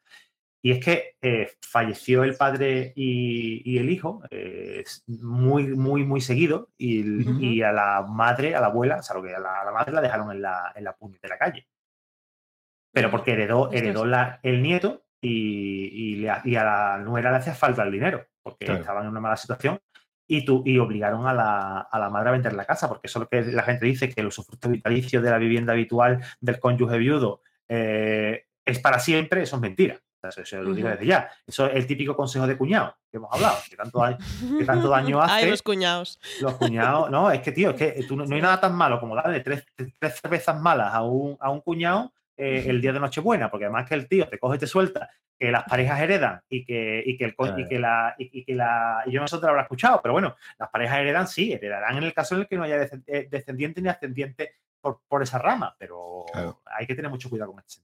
[0.62, 6.70] Y es que eh, falleció el padre y, el hijo eh, muy, muy, muy seguido
[6.78, 10.02] y, a la madre, a la abuela, o sea, lo que a la, madre la
[10.02, 11.68] dejaron en la, en la de la calle.
[12.92, 17.92] Pero porque heredó, heredó la, el nieto y, a la nuera le hacía falta el
[17.92, 19.80] dinero, porque estaban en una mala situación
[20.28, 23.20] y, tu, y obligaron a la, a la, madre a vender la casa, porque eso
[23.20, 26.60] es lo que la gente dice, que el usufructo vitalicio de la vivienda habitual del
[26.60, 30.00] cónyuge viudo eh, es para siempre, eso es mentira.
[30.22, 31.30] Eso lo digo desde ya.
[31.48, 34.02] Eso es el típico consejo de cuñado que hemos hablado, que tanto,
[34.58, 35.34] que tanto daño hace.
[35.34, 36.20] Ay, los cuñados.
[36.42, 39.40] Los cuñados, no, es que, tío, es que no, hay nada tan malo como darle
[39.40, 43.66] tres, tres cervezas malas a un, a un cuñado eh, el día de Nochebuena, porque
[43.66, 47.02] además que el tío te coge y te suelta que las parejas heredan y que,
[47.06, 48.16] y que, el, y que la.
[48.18, 51.00] Y, que la y yo no sé te lo habrá escuchado, pero bueno, las parejas
[51.00, 54.56] heredan, sí, heredarán en el caso en el que no haya eh, descendiente ni ascendiente
[54.82, 56.26] por, por esa rama, pero
[56.66, 57.82] hay que tener mucho cuidado con este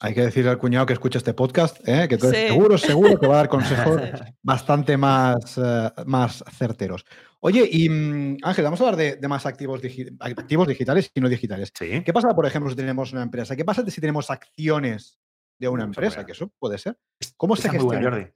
[0.00, 2.08] Hay que decirle al cuñado que escucha este podcast, ¿eh?
[2.08, 4.00] que seguro, seguro que va a dar consejos
[4.42, 7.04] bastante más, eh, más certeros.
[7.40, 9.80] Oye, y mm, Ángel, vamos a hablar de, más activos,
[10.20, 11.70] activos digitales y no digitales.
[11.70, 13.54] ¿Qué pasa, por ejemplo, si tenemos una empresa?
[13.54, 15.20] ¿Qué pasa si tenemos acciones
[15.58, 16.26] de una empresa?
[16.26, 16.98] Que eso puede ser.
[17.36, 18.32] ¿Cómo se gestiona?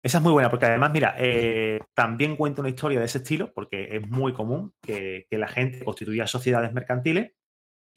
[0.00, 3.52] Esa es muy buena, porque además, mira, eh, también cuento una historia de ese estilo,
[3.52, 7.32] porque es muy común que, que la gente constituya sociedades mercantiles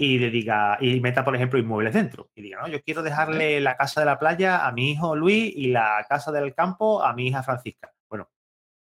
[0.04, 2.32] y diga, y meta, por ejemplo, inmuebles dentro.
[2.34, 5.54] Y diga, no, yo quiero dejarle la casa de la playa a mi hijo Luis
[5.56, 7.94] y la casa del campo a mi hija Francisca.
[8.10, 8.28] Bueno,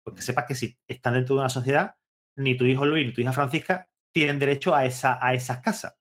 [0.05, 1.97] pues que sepas que si están dentro de una sociedad,
[2.37, 5.97] ni tu hijo Luis ni tu hija Francisca tienen derecho a, esa, a esas casas.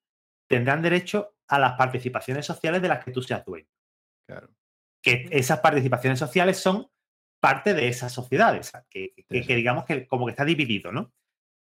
[0.48, 3.68] Tendrán derecho a las participaciones sociales de las que tú seas dueño.
[4.28, 4.50] Claro.
[5.02, 6.92] Que esas participaciones sociales son
[7.42, 11.12] parte de esas sociedades, que, que digamos que como que está dividido, ¿no?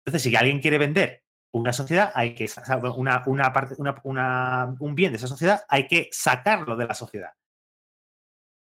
[0.06, 2.50] Entonces, si alguien quiere vender una sociedad hay que
[2.96, 7.32] una, una parte, una, un bien de esa sociedad hay que sacarlo de la sociedad.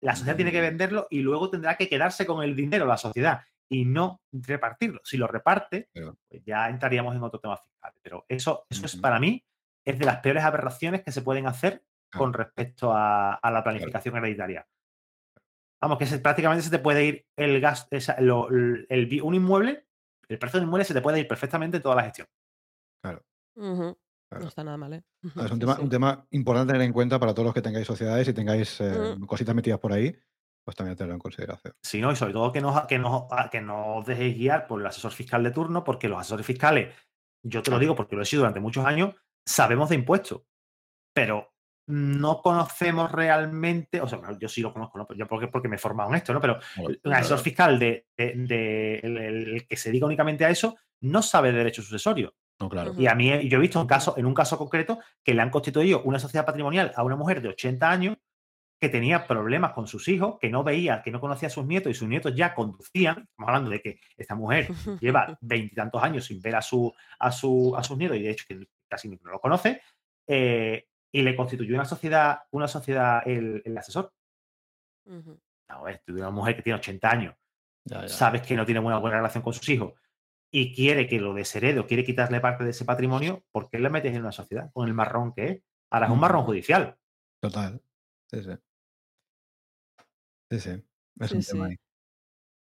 [0.01, 0.65] La sociedad tiene que mm.
[0.65, 5.01] venderlo y luego tendrá que quedarse con el dinero la sociedad y no repartirlo.
[5.03, 7.93] Si lo reparte, pues ya entraríamos en otro tema fiscal.
[8.01, 9.43] Pero eso, eso es para mí
[9.85, 14.67] es de las peores aberraciones que se pueden hacer con respecto a, la planificación hereditaria.
[15.81, 19.85] Vamos, que prácticamente se te puede ir el gas, el, un inmueble,
[20.29, 22.27] el precio del inmueble se te puede ir perfectamente toda la gestión.
[23.03, 23.25] Claro.
[23.55, 25.03] No está nada mal, ¿eh?
[25.23, 28.27] Es un tema, un tema importante tener en cuenta para todos los que tengáis sociedades
[28.27, 30.15] y tengáis eh, cositas metidas por ahí,
[30.63, 31.75] pues también tenerlo en consideración.
[31.83, 34.79] Sí, no, y sobre todo que no, que, no, que no os dejéis guiar por
[34.79, 36.95] el asesor fiscal de turno, porque los asesores fiscales,
[37.43, 39.13] yo te lo digo porque lo he sido durante muchos años,
[39.45, 40.43] sabemos de impuestos,
[41.13, 41.53] pero
[41.85, 45.07] no conocemos realmente, o sea, yo sí lo conozco, ¿no?
[45.15, 46.39] yo porque, porque me he formado en esto, ¿no?
[46.39, 46.57] Pero
[47.03, 51.81] un asesor fiscal de, el, que se dedica únicamente a eso no sabe de derecho
[51.81, 52.33] sucesorio
[52.63, 52.93] No, claro.
[52.97, 55.49] Y a mí, yo he visto un caso, en un caso concreto que le han
[55.49, 58.17] constituido una sociedad patrimonial a una mujer de 80 años
[58.79, 61.91] que tenía problemas con sus hijos, que no veía, que no conocía a sus nietos
[61.91, 63.27] y sus nietos ya conducían.
[63.29, 64.67] Estamos hablando de que esta mujer
[65.01, 68.45] lleva veintitantos años sin ver a, su, a, su, a sus nietos y de hecho
[68.47, 69.81] que casi no lo conoce.
[70.25, 74.13] Eh, y le constituyó una sociedad, una sociedad el, asesor.
[75.05, 77.35] No, es una mujer que tiene 80 años,
[78.07, 79.93] sabes que no tiene una buena relación con sus hijos
[80.55, 83.89] y quiere que lo desherede o quiere quitarle parte de ese patrimonio, ¿por qué le
[83.89, 85.63] metes en una sociedad con el marrón que es?
[85.89, 86.95] Ahora es un marrón judicial.
[87.41, 87.81] Total.
[88.27, 88.51] Sí, sí.
[90.51, 90.83] Sí, sí.
[91.19, 91.75] Es un tema ahí.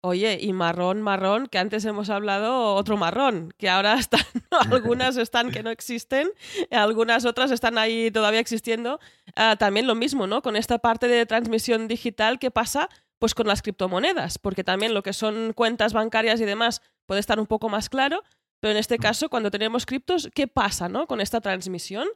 [0.01, 4.25] Oye, y marrón, marrón, que antes hemos hablado otro marrón, que ahora están,
[4.69, 6.29] algunas están que no existen,
[6.71, 8.99] algunas otras están ahí todavía existiendo.
[9.37, 10.41] Ah, también lo mismo, ¿no?
[10.41, 15.01] Con esta parte de transmisión digital que pasa pues con las criptomonedas, porque también lo
[15.01, 18.23] que son cuentas bancarias y demás puede estar un poco más claro,
[18.59, 21.07] pero en este caso, cuando tenemos criptos, ¿qué pasa, ¿no?
[21.07, 22.07] Con esta transmisión.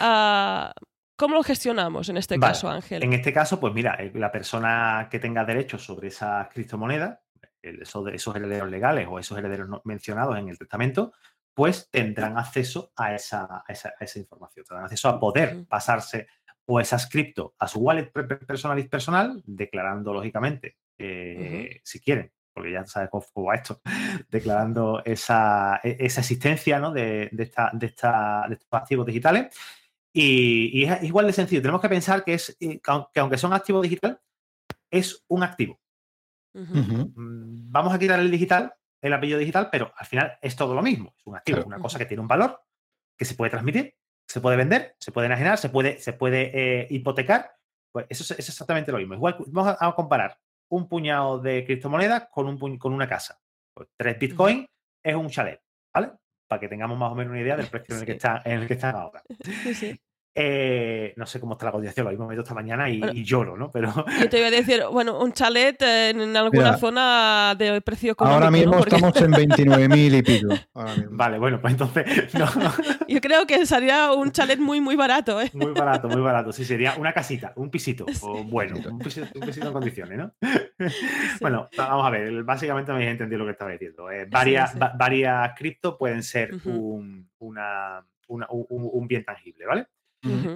[0.00, 0.72] Ah,
[1.18, 3.02] ¿Cómo lo gestionamos en este caso, Ángel?
[3.02, 7.18] En este caso, pues mira, eh, la persona que tenga derechos sobre esas criptomonedas
[7.62, 11.12] esos, esos herederos legales o esos herederos mencionados en el testamento,
[11.54, 16.28] pues tendrán acceso a esa, esa, información, tendrán acceso a poder pasarse
[16.66, 18.10] o esas cripto a su wallet
[18.46, 23.82] personal y personal, declarando lógicamente, eh, si quieren, porque ya sabes cómo va esto,
[24.30, 26.90] declarando esa, e, esa existencia ¿no?
[26.90, 29.54] de, de, esta, de, esta, de, estos activos digitales.
[30.10, 31.60] Y, es igual de sencillo.
[31.60, 34.16] Tenemos que pensar que es eh, que aunque son activos digitales,
[34.90, 35.78] es un activo.
[36.54, 40.80] Mm, vamos a quitar el digital, el apellido digital, pero al final es todo lo
[40.80, 41.14] mismo.
[41.18, 42.58] Es un activo, una cosa que tiene un valor,
[43.18, 43.94] que se puede transmitir,
[44.26, 47.52] se puede vender, se puede enajenar, se puede, se puede eh, hipotecar.
[47.92, 49.12] Pues eso es, exactamente lo mismo.
[49.12, 50.38] Igual vamos a, comparar
[50.68, 53.38] un puñado de criptomonedas con, un con una casa.
[53.74, 54.66] Pues tres bitcoins
[55.02, 55.60] es un chalet,
[55.94, 56.12] ¿vale?
[56.48, 58.60] Para que tengamos más o menos una idea del precio en, el que está, en
[58.60, 59.22] el que están ahora.
[59.74, 60.00] Sí,
[60.38, 63.70] eh, no sé cómo está la cotización, lo mismo meto esta mañana y, lloro, ¿no?
[63.70, 63.90] Pero...
[64.20, 68.44] Yo te iba a decir, bueno, un chalet en alguna zona de precio económico.
[68.44, 70.54] Ahora mismo estamos en 29.000 y pico.
[71.10, 72.04] Vale, bueno, pues entonces.
[73.08, 75.50] Yo creo que sería un chalet muy, muy barato, ¿eh?
[75.54, 76.52] Muy barato, muy barato.
[76.52, 78.04] Sí, sería una casita, un pisito.
[78.20, 80.34] O, bueno, un pisito, en condiciones, ¿no?
[81.40, 84.10] Bueno, vamos a ver, básicamente me habéis entendido lo que estaba diciendo.
[84.10, 89.86] Eh, varias, varias cripto pueden ser un, una, un bien tangible, ¿vale?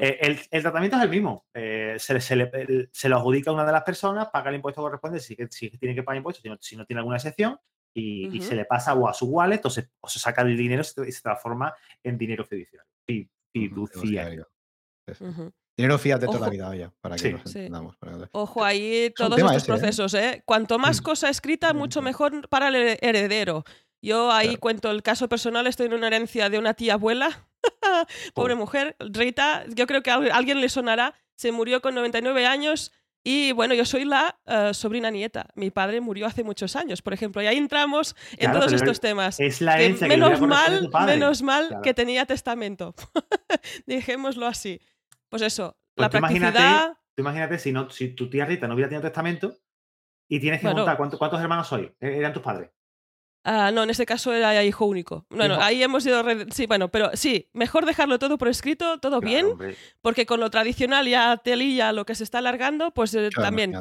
[0.01, 0.19] Eh,
[0.51, 1.47] el, tratamiento es el mismo.
[1.55, 5.79] Eh, se, lo adjudica a una de las personas, paga el impuesto correspondiente si, si
[5.79, 7.59] tiene que pagar impuestos, si no, tiene alguna excepción,
[7.95, 11.23] y, se le pasa o a su wallet o se, saca el dinero y se
[11.23, 12.85] transforma en dinero fiduciario.
[13.53, 14.49] Fiduciario.
[15.77, 17.97] Dinero fiat de toda la vida, ya, para que nos entendamos.
[18.33, 19.67] Ojo, ahí todos estos ¿eh?
[19.67, 20.43] procesos, ¿eh?
[20.45, 21.05] Cuanto más mm.
[21.05, 23.65] cosa escrita, mucho mejor para el heredero.
[24.03, 27.47] Yo ahí cuento el caso personal, estoy en una herencia de una tía abuela
[28.35, 32.93] Pobre mujer, Rita, yo creo que a alguien le sonará, se murió con 99 años
[33.23, 35.49] y bueno, yo soy la eh, sobrina nieta.
[35.55, 39.39] Mi padre murió hace muchos años, por ejemplo, y ahí entramos en todos estos temas.
[39.41, 42.95] Es la menos mal, menos mal que tenía testamento.
[43.87, 44.81] Dejémoslo así.
[45.29, 46.97] Pues eso, pues la practicidad.
[47.17, 49.55] Imagínate, si, no, si tu tía Rita no hubiera tenido testamento
[50.27, 51.93] y tienes que contar ¿cuántos, hermanos soy?
[52.01, 52.71] ¿E-, ¿Eran tus padres?
[53.45, 55.27] Ah, no, en este caso era hijo único.
[55.31, 56.23] Bueno, ahí hemos ido.
[56.51, 59.47] Sí, bueno, pero sí, mejor dejarlo todo por escrito, todo bien,
[60.03, 63.75] porque con lo tradicional ya telilla lo que se está alargando, pues eh, también.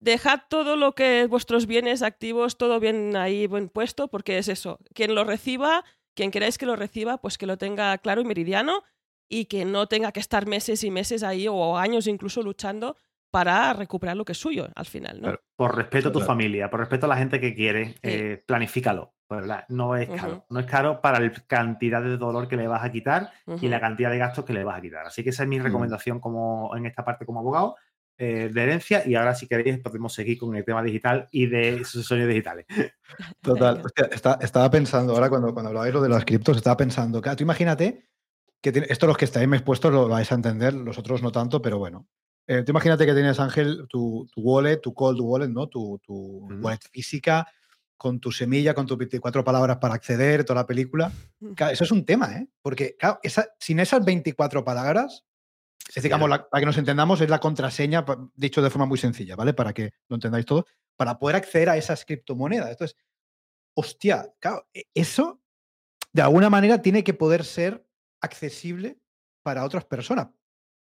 [0.00, 4.80] Dejad todo lo que vuestros bienes activos, todo bien ahí buen puesto, porque es eso.
[4.94, 5.84] Quien lo reciba,
[6.14, 8.82] quien queráis que lo reciba, pues que lo tenga claro y meridiano
[9.28, 12.96] y que no tenga que estar meses y meses ahí o años incluso luchando
[13.32, 15.20] para recuperar lo que es suyo al final.
[15.20, 15.34] ¿no?
[15.56, 19.14] por respeto a tu familia, por respeto a la gente que quiere, eh, planifícalo.
[19.26, 20.44] Pues, no es caro.
[20.50, 23.30] No es caro para la cantidad de dolor que le vas a quitar
[23.60, 25.06] y la cantidad de gastos que le vas a quitar.
[25.06, 25.62] Así que esa es mi mm.
[25.62, 27.76] recomendación como en esta parte como abogado
[28.18, 29.02] eh, de herencia.
[29.06, 32.66] Y ahora, si queréis, podemos seguir con el tema digital y de sueños digitales.
[33.40, 33.82] Total.
[34.40, 38.08] estaba pensando, ahora cuando, cuando hablabais lo de las criptos, estaba pensando, que tú imagínate
[38.60, 41.78] que esto los que estáis expuestos lo vais a entender, los otros no tanto, pero
[41.78, 42.06] bueno.
[42.46, 45.68] Eh, imagínate que tienes, Ángel, tu, wallet, tu cold wallet, ¿no?
[45.68, 46.00] Tu,
[46.60, 47.46] wallet física,
[47.96, 51.12] con tu semilla, con tus 24 palabras para acceder, toda la película.
[51.70, 52.48] eso es un tema, ¿eh?
[52.60, 53.20] Porque, claro,
[53.58, 55.24] sin esas 24 palabras,
[55.94, 59.52] es, digamos, para que nos entendamos, es la contraseña, dicho de forma muy sencilla, ¿vale?
[59.54, 60.66] Para que lo entendáis todo,
[60.96, 62.70] para poder acceder a esas criptomonedas.
[62.70, 62.96] Entonces,
[63.74, 65.40] hostia, claro, e, eso
[66.12, 67.86] de alguna manera tiene que poder ser
[68.20, 68.98] accesible
[69.42, 70.28] para otras personas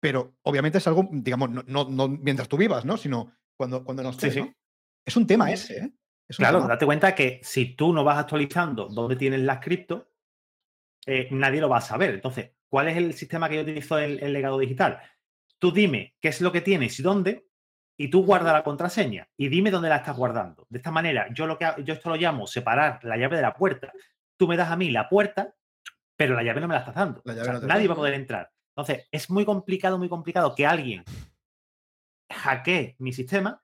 [0.00, 2.96] pero obviamente es algo, digamos, no, mientras tú vivas, ¿no?
[2.96, 4.38] Sino cuando, cuando no estés,
[5.04, 5.92] Es un tema ese, ¿eh?
[6.36, 10.10] claro, date cuenta que si tú no vas actualizando dónde tienes las cripto,
[11.06, 12.14] eh, nadie lo va a saber.
[12.14, 15.00] Entonces, ¿cuál es el sistema que yo utilizo en el legado digital?
[15.58, 17.46] Tú dime qué es lo que tienes y dónde,
[17.98, 20.66] y tú guarda la contraseña y dime dónde la estás guardando.
[20.70, 23.54] De esta manera, yo lo que yo esto lo llamo separar la llave de la
[23.54, 23.92] puerta.
[24.38, 25.54] Tú me das a mí la puerta,
[26.16, 27.22] pero la llave no me la estás dando.
[27.24, 28.50] nadie va a poder entrar.
[28.76, 31.04] Entonces, es muy complicado, muy complicado que alguien
[32.30, 33.62] hackee mi sistema,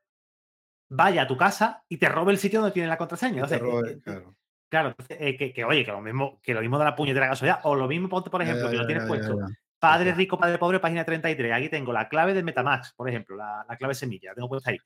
[0.89, 3.45] vaya a tu casa y te robe el sitio donde tiene la contraseña.
[3.45, 4.37] Eh, eh, claro.
[4.69, 7.77] Claro, eh, que, oye, que lo mismo, que lo mismo de la puñetera casualidad, o
[7.77, 9.39] lo mismo, ponte, por ejemplo, que lo tienes puesto.
[9.79, 11.53] Padre rico, padre pobre, página 33.
[11.53, 14.79] Aquí tengo la clave del Metamax, por ejemplo, la, clave semilla, tengo puesta ahí.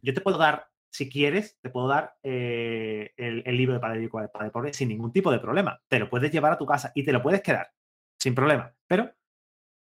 [0.00, 4.50] Yo te puedo dar, si quieres, te puedo dar el, libro de padre rico, padre
[4.50, 5.80] pobre sin ningún tipo de problema.
[5.88, 7.72] Te lo puedes llevar a tu casa y te lo puedes quedar
[8.16, 8.72] sin problema.
[8.86, 9.10] Pero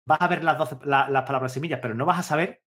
[0.07, 2.61] vas a ver las, 12, las palabras semillas, pero no vas a saber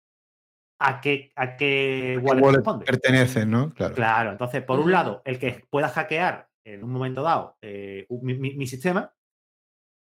[0.78, 3.72] a qué, a qué wallet, pertenecen, ¿no?
[3.74, 3.94] Claro.
[3.94, 8.66] Claro, entonces, por un lado, el que pueda hackear en un momento dado eh, mi,
[8.66, 9.12] sistema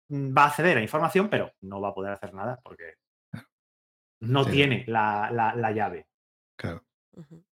[0.09, 2.95] mm, va a acceder a información, pero no va a poder hacer nada porque
[4.21, 6.09] no tiene la, llave.
[6.57, 6.85] Claro.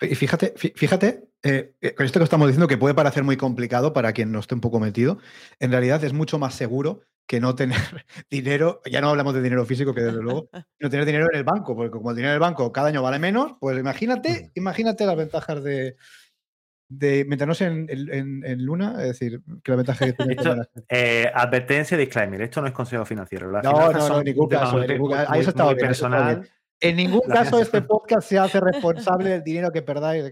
[0.01, 3.93] Y fíjate, fíjate, eh, eh, con esto que estamos diciendo que puede parecer muy complicado
[3.93, 5.19] para quien no esté un poco metido,
[5.59, 7.77] en realidad es mucho más seguro que no tener
[8.29, 10.49] dinero, ya no hablamos de dinero físico, que desde luego,
[10.79, 13.01] no tener dinero en el banco, porque como el dinero en el banco cada año
[13.01, 15.95] vale menos, pues imagínate, imagínate las ventajas de,
[16.89, 20.35] de meternos en, en, Luna, es decir, que la ventaja que tiene.
[20.89, 23.51] eh, advertencia, disclaimer, esto no es consejo financiero.
[23.51, 24.77] no, no, no, ningún caso.
[25.27, 26.49] Ahí eso estaba personal.
[26.81, 30.31] En ningún caso este podcast se hace responsable del dinero que perdáis.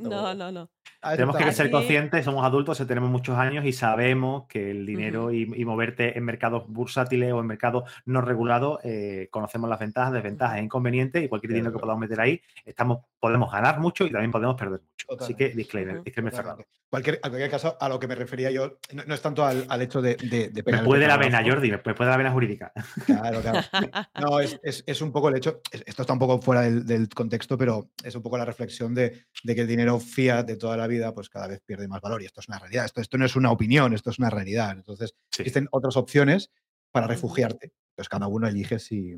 [0.00, 0.70] No, no, no.
[1.02, 5.46] Tenemos que ser conscientes, somos adultos, tenemos muchos años y sabemos que el dinero y,
[5.64, 10.62] moverte en mercados bursátiles o en mercados no regulados, eh, conocemos las ventajas, desventajas e
[10.62, 14.54] inconvenientes y cualquier dinero que podamos meter ahí, estamos, podemos ganar mucho y también podemos
[14.54, 15.22] perder mucho.
[15.24, 16.64] Así que disclaimer, disclaimer cerrado.
[16.88, 20.02] Cualquier, en cualquier caso, a lo que me refería yo, no, es tanto al, hecho
[20.02, 22.70] de, de, Me puede la vena, Jordi, me puede la vena jurídica.
[23.06, 23.60] Claro, claro.
[24.20, 27.08] No, es, es, es, un poco el hecho, esto está un poco fuera del, del,
[27.08, 30.86] contexto, pero es un poco la reflexión de, que el dinero fiat de toda la
[30.86, 32.22] vida, pues cada vez pierde más valor.
[32.22, 34.72] Y esto es una realidad, esto, esto no es una opinión, esto es una realidad.
[34.72, 36.50] Entonces, existen otras opciones
[36.90, 37.72] para refugiarte.
[37.90, 39.16] Entonces, cada uno elige si,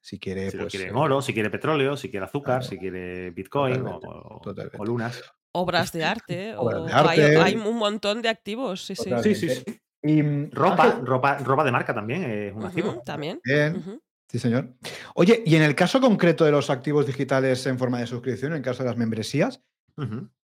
[0.00, 0.50] si quiere.
[0.50, 3.98] Si pues, quiere eh, oro, si quiere petróleo, si quiere azúcar, si quiere bitcoin o,
[3.98, 5.22] o, lunas
[5.56, 6.54] obras de arte.
[6.56, 8.84] o, Hay, un montón de activos.
[8.84, 9.34] Sí, sí.
[9.34, 9.64] sí,
[10.02, 13.02] Y mm, ropa, ropa, ropa de marca también es un activo.
[13.04, 13.40] También.
[13.42, 14.00] Bien.
[14.28, 14.74] Sí, señor.
[15.14, 18.58] Oye, y en el caso concreto de los activos digitales en forma de suscripción, en
[18.58, 19.62] el caso de las membresías,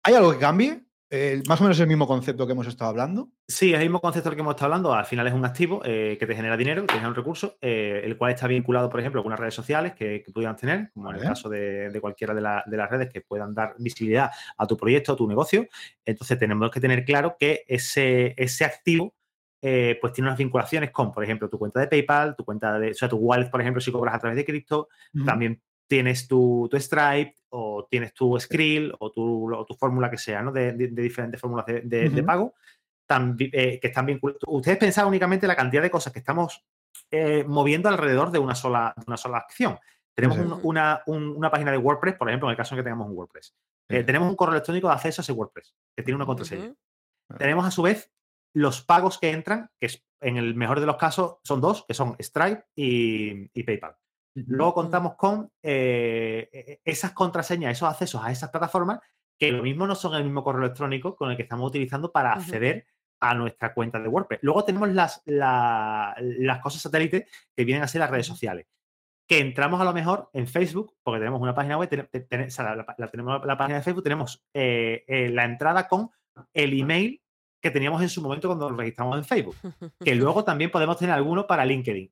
[0.02, 0.86] ¿hay algo que cambie?
[1.46, 3.30] más o menos el mismo concepto que hemos estado hablando.
[3.46, 4.92] Sí, es el mismo concepto que hemos estado hablando.
[4.92, 7.56] Al final es un activo eh, que te genera dinero, que te genera un recurso,
[7.60, 10.90] eh, el cual está vinculado, por ejemplo, con unas redes sociales que, que pudieran tener,
[10.92, 14.76] como en el caso de, cualquiera de, las redes que puedan dar visibilidad a tu
[14.76, 15.68] proyecto, a tu negocio.
[16.04, 19.14] Entonces tenemos que tener claro que ese, ese activo
[19.68, 22.92] eh, pues tiene unas vinculaciones con, por ejemplo, tu cuenta de PayPal, tu cuenta de,
[22.92, 24.88] o sea, tu wallet, por ejemplo, si cobras a través de cripto,
[25.24, 30.52] también tienes tu, Stripe o tienes tu Skrill o tu, tu fórmula que sea, ¿no?
[30.52, 32.54] De, diferentes fórmulas de, pago,
[33.40, 34.40] eh, que están vinculadas.
[34.46, 36.64] Ustedes pensaban únicamente la cantidad de cosas que estamos
[37.10, 39.80] eh, moviendo alrededor de una sola, una sola acción.
[40.14, 41.02] Tenemos una,
[41.50, 43.52] página de WordPress, por ejemplo, en el caso en que tengamos un WordPress.
[43.88, 46.72] Eh, tenemos un correo electrónico de acceso a ese WordPress, que tiene una contraseña.
[47.36, 48.12] Tenemos a su vez
[48.56, 49.90] los pagos que entran, que
[50.20, 53.96] en el mejor de los casos son dos, que son Stripe y PayPal.
[54.34, 59.00] Luego contamos con eh, e, esas contraseñas, esos accesos a esas plataformas,
[59.38, 62.32] que lo mismo no son el mismo correo electrónico con el que estamos utilizando para
[62.32, 62.86] acceder
[63.20, 64.40] a nuestra cuenta de WordPress.
[64.42, 68.66] Luego tenemos las, las cosas satélites que vienen a ser las redes sociales.
[69.28, 73.58] Que entramos a lo mejor en Facebook, porque tenemos una página web, la, tenemos la
[73.58, 76.10] página de Facebook, tenemos eh, eh, la entrada con
[76.54, 77.20] el email
[77.60, 79.56] que teníamos en su momento cuando nos registramos en Facebook.
[80.04, 82.10] Que luego también podemos tener alguno para LinkedIn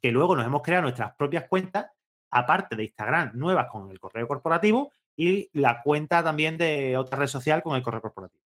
[0.00, 1.86] que, luego nos hemos creado nuestras propias cuentas,
[2.30, 7.26] aparte de Instagram, nuevas con el correo corporativo y la cuenta también de otra red
[7.26, 8.42] social con el correo corporativo.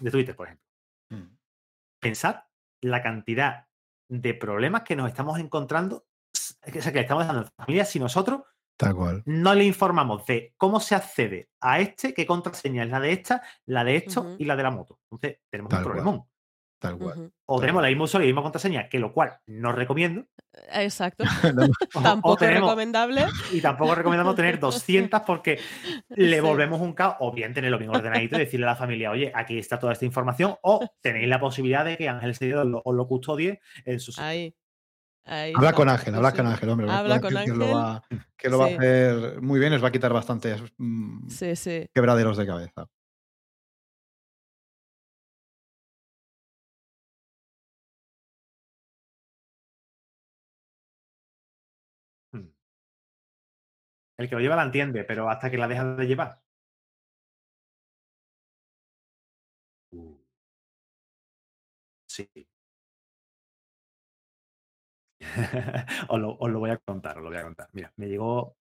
[0.00, 0.66] De Twitter, por ejemplo.
[1.10, 1.36] Mm.
[2.00, 2.42] Pensad
[2.80, 3.66] la cantidad
[4.08, 6.06] de problemas que nos estamos encontrando,
[6.62, 8.42] que, que le estamos dando a nuestra familia si nosotros
[9.24, 13.42] no le informamos de cómo se accede a este, qué contraseña es la de esta,
[13.66, 14.98] la de esto y la de la moto.
[15.10, 16.24] Entonces, tenemos un problemón.
[17.46, 20.26] O tenemos la misma usuario y la misma contraseña, que lo cual no recomiendo.
[20.72, 21.24] Exacto.
[22.02, 23.26] tampoco es recomendable.
[23.52, 25.58] Y tampoco recomendamos tener 200 porque
[26.10, 27.16] le volvemos un caos.
[27.20, 30.04] O bien tenerlo bien ordenadito y decirle a la familia, oye, aquí está toda esta
[30.04, 30.56] información.
[30.62, 34.54] O tenéis la posibilidad de que Ángel Seguido os lo custodie en su Ahí
[35.24, 36.90] habla con Ángel, habla con Ángel, hombre.
[36.90, 37.54] Habla con Ángel.
[38.36, 41.28] Que lo va, a hacer muy bien, os va a quitar bastantes mm,
[41.94, 42.86] quebraderos de cabeza.
[52.32, 52.48] Hmm.
[54.18, 56.40] El que lo lleva la entiende, pero hasta que la deja de llevar.
[66.08, 67.68] os, lo, voy a contar, os lo voy a contar.
[67.72, 68.56] Mira, me llegó.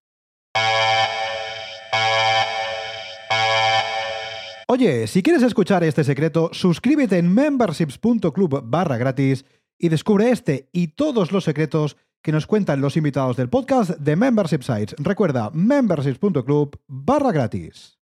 [4.68, 9.46] Oye, si quieres escuchar este secreto, suscríbete en memberships.club barra gratis
[9.78, 14.16] y descubre este y todos los secretos que nos cuentan los invitados del podcast de
[14.16, 14.96] Membership Sites.
[14.98, 18.00] Recuerda, memberships.club barra gratis.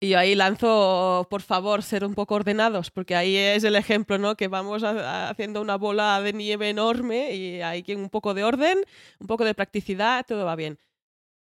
[0.00, 4.36] Y ahí lanzo, por favor, ser un poco ordenados, porque ahí es el ejemplo, ¿no?
[4.36, 8.78] Que vamos haciendo una bola de nieve enorme y hay que un poco de orden,
[9.18, 10.78] un poco de practicidad, todo va bien.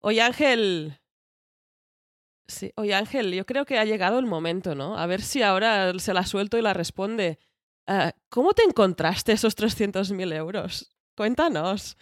[0.01, 0.99] Oye, Ángel.
[2.47, 4.95] Sí, oye, Ángel, yo creo que ha llegado el momento, ¿no?
[4.95, 7.39] A ver si ahora se la suelto y la responde.
[7.87, 10.95] Ah, ¿Cómo te encontraste esos 300.000 euros?
[11.15, 11.97] Cuéntanos.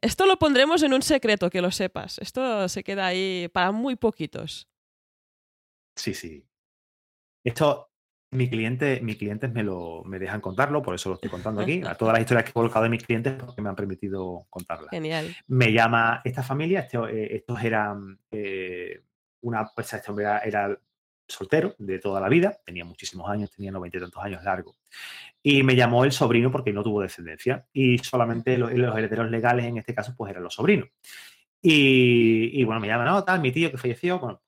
[0.00, 2.18] Esto lo pondremos en un secreto, que lo sepas.
[2.18, 4.68] Esto se queda ahí para muy poquitos.
[5.94, 6.44] Sí, sí.
[7.44, 7.90] Esto,
[8.30, 11.82] mi cliente, mis clientes me lo me dejan contarlo, por eso lo estoy contando aquí.
[11.86, 14.90] A todas las historias que he colocado de mis clientes porque me han permitido contarlas.
[14.90, 15.34] Genial.
[15.46, 19.02] Me llama esta familia, eh, estos eran eh,
[19.42, 20.76] una, pues este hombre era,
[21.26, 24.74] soltero de toda la vida, tenía muchísimos años, tenía noventa y tantos años largo.
[25.42, 29.64] Y me llamó el sobrino porque no tuvo descendencia y solamente los, los herederos legales
[29.64, 30.88] en este caso pues eran los sobrinos.
[31.62, 34.42] Y, y, bueno, me llama, no, tal, mi tío que falleció, bueno,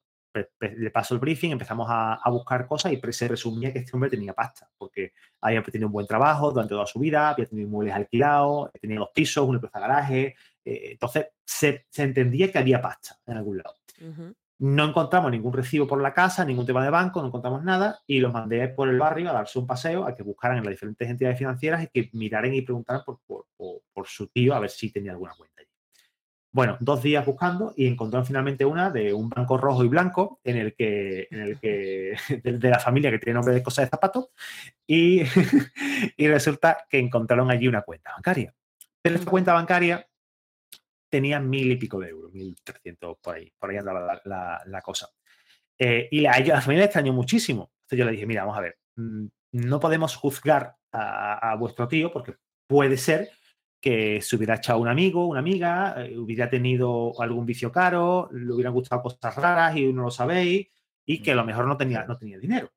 [0.60, 4.32] le paso el briefing, empezamos a, buscar cosas y se resumía que este hombre tenía
[4.32, 8.70] pasta, porque había tenido un buen trabajo durante toda su vida, había tenido inmuebles alquilados,
[8.80, 13.58] tenía dos pisos, una plaza garaje, eh, entonces se, entendía que había pasta en algún
[13.58, 13.76] lado.
[14.58, 18.20] No encontramos ningún recibo por la casa, ningún tema de banco, no encontramos nada y
[18.20, 21.08] los mandé por el barrio a darse un paseo, a que buscaran en las diferentes
[21.08, 23.20] entidades financieras y que miraran y preguntaran por,
[23.56, 25.75] por su tío a ver si tenía alguna cuenta allí.
[26.56, 30.56] Bueno, dos días buscando y encontraron finalmente una de un banco rojo y blanco en
[30.56, 34.30] el que, en el que de, la familia que tiene nombre de cosas de zapatos
[34.86, 35.20] y,
[36.16, 38.54] y resulta que encontraron allí una cuenta bancaria.
[39.02, 40.08] Pero esta cuenta bancaria
[41.10, 45.10] tenía mil y pico de euros, mil trescientos por ahí, por ahí andaba la, cosa.
[45.78, 47.70] Eh, y a, la familia le extrañó muchísimo.
[47.82, 51.86] Entonces yo le dije, mira, vamos a ver, mm, no podemos juzgar a, a vuestro
[51.86, 52.36] tío porque
[52.66, 53.28] puede ser
[53.86, 58.52] que se hubiera echado un amigo, una amiga, eh, hubiera tenido algún vicio caro, le
[58.52, 60.66] hubieran gustado cosas raras y no lo sabéis,
[61.04, 62.72] y que a lo mejor no tenía, no tenía dinero.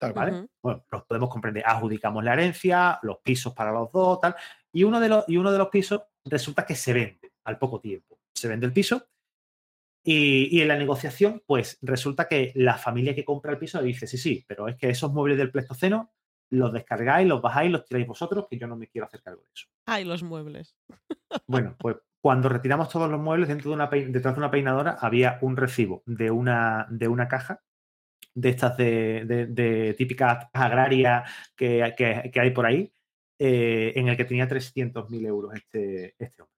[0.00, 0.46] ¿vale?
[0.62, 1.64] Bueno, los podemos comprender.
[1.66, 4.36] Adjudicamos la herencia, los pisos para los dos, tal.
[4.72, 7.78] Y uno de los, y uno de los pisos resulta que se vende al poco
[7.78, 8.18] tiempo.
[8.32, 9.06] Se vende el piso
[10.02, 13.88] y, y, en la negociación, pues resulta que la familia que compra el piso le
[13.88, 16.14] dice, sí, sí, pero es que esos muebles del Pleistoceno
[16.50, 19.48] los descargáis, los bajáis, los tiráis vosotros, que yo no me quiero hacer cargo de
[19.54, 19.66] eso.
[19.86, 20.76] Ay, los muebles.
[21.46, 25.38] Bueno, pues cuando retiramos todos los muebles dentro de una detrás de una peinadora había
[25.42, 27.60] un recibo de una, de una caja
[28.34, 32.92] de estas de, de, típicas agrarias que, que, hay por ahí,
[33.38, 36.54] eh, en el que tenía 300.000 euros este, este hombre.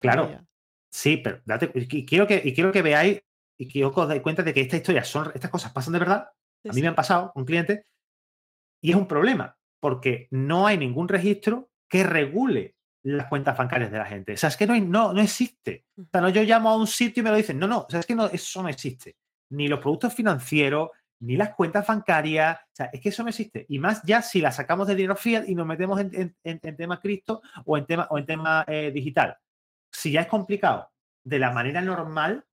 [0.00, 0.46] Claro,
[0.90, 3.22] sí, pero date, y quiero que, y quiero que veáis
[3.58, 6.28] y que os dais cuenta de que esta historia son, estas cosas pasan de verdad.
[6.68, 7.84] A mí me han pasado con clientes
[8.82, 12.74] y es un problema, porque no hay ningún registro que regule
[13.04, 14.34] las cuentas bancarias de la gente.
[14.34, 15.86] O sea, es que no, no, no existe.
[15.96, 17.58] O sea, no yo llamo a un sitio y me lo dicen.
[17.58, 19.16] No, no, o es que no, eso no existe.
[19.50, 22.58] Ni los productos financieros, ni las cuentas bancarias.
[22.58, 23.66] O sea, es que eso no existe.
[23.68, 27.00] Y más ya si la sacamos de dinero fiat y nos metemos en, en, tema
[27.00, 29.36] cripto o en tema, o en tema eh, digital.
[29.92, 30.90] Si ya es complicado
[31.24, 32.44] de la manera normal,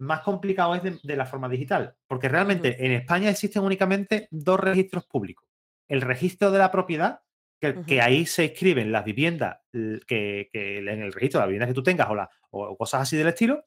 [0.00, 5.06] más complicado es de, la forma digital, porque realmente en España existen únicamente dos registros
[5.06, 5.46] públicos.
[5.88, 7.20] El registro de la propiedad,
[7.60, 9.58] que, ahí se inscriben las viviendas
[10.06, 13.28] que, en el registro de las viviendas que tú tengas o, o cosas así del
[13.28, 13.64] estilo.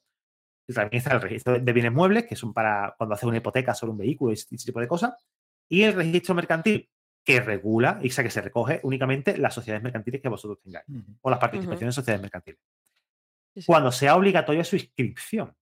[0.66, 3.74] Y también está el registro de bienes muebles, que son para cuando haces una hipoteca
[3.74, 5.12] sobre un vehículo y ese tipo de cosas.
[5.68, 6.90] Y el registro mercantil,
[7.24, 10.86] que regula y que se recoge únicamente las sociedades mercantiles que vosotros tengáis
[11.22, 12.60] o las participaciones en sociedades mercantiles.
[13.66, 15.54] Cuando sea obligatoria su inscripción.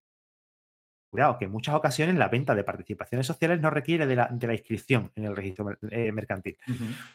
[1.13, 5.13] Cuidado, que en muchas ocasiones la venta de participaciones sociales no requiere de la, inscripción
[5.15, 6.57] en el registro eh, mercantil.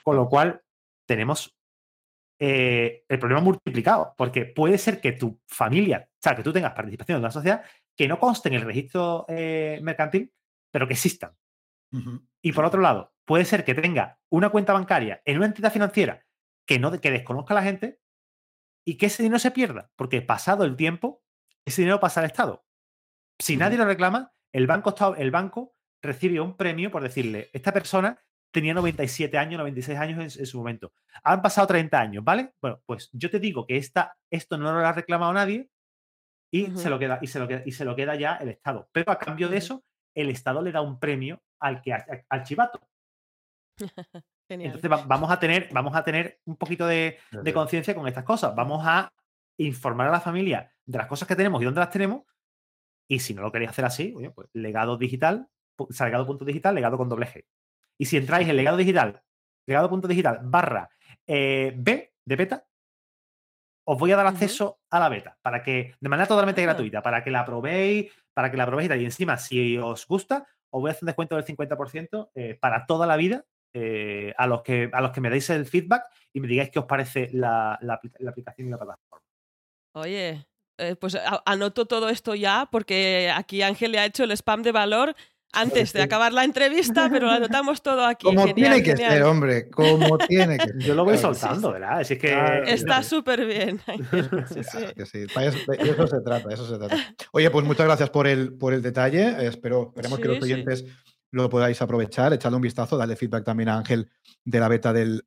[0.03, 0.61] Con lo cual,
[1.07, 1.57] tenemos
[2.37, 6.73] eh, el problema multiplicado, porque puede ser que tu familia, o sea, que tú tengas
[6.73, 7.63] participación en una sociedad
[7.95, 10.31] que no conste en el registro eh, mercantil,
[10.71, 11.31] pero que existan.
[12.43, 16.23] Y por otro lado, puede ser que tenga una cuenta bancaria en una entidad financiera
[16.67, 17.99] que, no, que desconozca a la gente
[18.85, 21.23] y que ese dinero se pierda, porque pasado el tiempo,
[21.65, 22.66] ese dinero pasa al Estado.
[23.39, 28.19] Si nadie lo reclama, el banco, el banco recibe un premio por decirle, esta persona
[28.51, 30.93] tenía 97 años, 96 años en, su momento.
[31.23, 32.53] Han pasado 30 años, ¿vale?
[32.61, 35.69] Bueno, pues yo te digo que esta, esto no lo ha reclamado nadie
[36.51, 38.89] y, se lo queda, y, se lo queda, y se lo queda ya el Estado.
[38.91, 39.83] Pero a cambio de eso,
[40.15, 42.79] el Estado le da un premio al, que, al chivato.
[44.49, 47.19] Entonces vamos a tener, vamos a tener un poquito de,
[47.53, 48.55] conciencia con estas cosas.
[48.55, 49.11] Vamos a
[49.57, 52.23] informar a la familia de las cosas que tenemos y dónde las tenemos.
[53.07, 55.47] Y si no lo queréis hacer así, pues legado digital,
[55.99, 57.45] legado.digital, legado con doble G.
[57.97, 59.21] Y si entráis en legado digital,
[59.65, 60.89] legado.digital barra
[61.25, 62.67] eh, B de beta,
[63.89, 66.65] os voy a dar acceso a la beta para que, de manera totalmente ah.
[66.65, 70.81] gratuita, para que la probéis, para que la probéis y encima, si os gusta, os
[70.81, 74.61] voy a hacer un descuento del 50% eh, para toda la vida eh, a, los
[74.61, 76.03] que, a los que me deis el feedback
[76.33, 77.79] y me digáis qué os parece la,
[78.27, 79.25] aplicación y la plataforma.
[79.93, 80.45] Oye,
[80.99, 85.15] pues anoto todo esto ya porque aquí Ángel le ha hecho el spam de valor
[85.53, 88.25] antes de acabar la entrevista, pero lo anotamos todo aquí.
[88.25, 90.77] Como tiene que ser, hombre, como tiene que ser.
[90.79, 92.05] Yo lo voy soltando, ¿verdad?
[92.05, 92.63] que...
[92.67, 93.79] Está súper bien.
[94.53, 95.25] Sí, sí.
[95.79, 96.97] Eso se trata, eso se trata.
[97.31, 99.47] Oye, pues muchas gracias por el, por el detalle.
[99.47, 100.85] Espero, esperemos que los oyentes
[101.31, 104.09] lo podáis aprovechar, echarle un vistazo, darle feedback también a Ángel
[104.43, 105.23] de la beta del,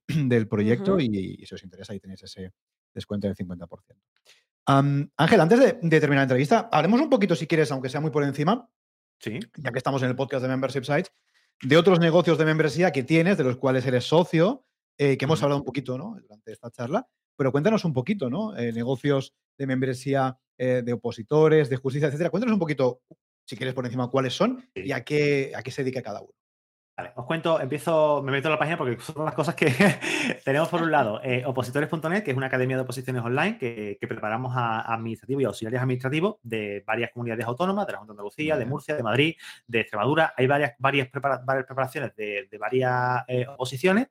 [0.48, 2.52] proyecto y, si os interesa ahí tenéis ese
[2.94, 3.66] descuento del 50%.
[4.66, 8.10] Ángel, antes de, de, terminar la entrevista, hablemos un poquito, si quieres, aunque sea muy
[8.10, 8.68] por encima,
[9.24, 11.12] ya que estamos en el podcast de Membership Sites,
[11.62, 14.64] de otros negocios de membresía que tienes, de los cuales eres socio,
[14.96, 16.16] eh, que hemos hablado un poquito ¿no?
[16.20, 17.06] durante esta charla,
[17.36, 18.56] pero cuéntanos un poquito, ¿no?
[18.56, 22.30] Eh, negocios de membresía eh, de opositores, de justicia, etcétera.
[22.30, 23.02] Cuéntanos un poquito,
[23.44, 26.39] si quieres por encima, cuáles son y a qué, a qué se dedica cada uno
[27.14, 29.66] os cuento, empiezo, me meto en la página porque son las cosas que
[30.44, 34.52] tenemos por un lado, eh, opositores.net, que es una academia de oposiciones online que, preparamos
[34.56, 38.66] a, administrativos y auxiliares administrativos de varias comunidades autónomas, de la Junta de Andalucía, de
[38.66, 39.36] Murcia, de Madrid,
[39.66, 40.34] de Extremadura.
[40.36, 44.08] Hay varias, varias, preparaciones de, varias eh, oposiciones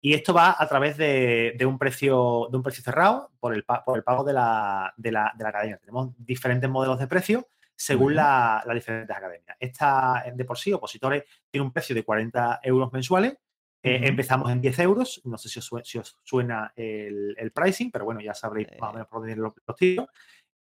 [0.00, 3.96] y esto va a través de, un precio de un precio cerrado por el, por
[3.96, 5.78] el pago de la, de la, de la academia.
[5.78, 7.48] Tenemos diferentes modelos de precio
[7.78, 9.56] según las diferentes academias.
[9.60, 13.34] Esta, de por sí, Opositores, tiene un precio de 40 euros mensuales.
[13.80, 15.20] Eh, empezamos en 10 euros.
[15.24, 19.20] No sé si os, suena el, pricing, pero bueno, ya sabréis más o menos por
[19.20, 20.08] dónde los, los tiros.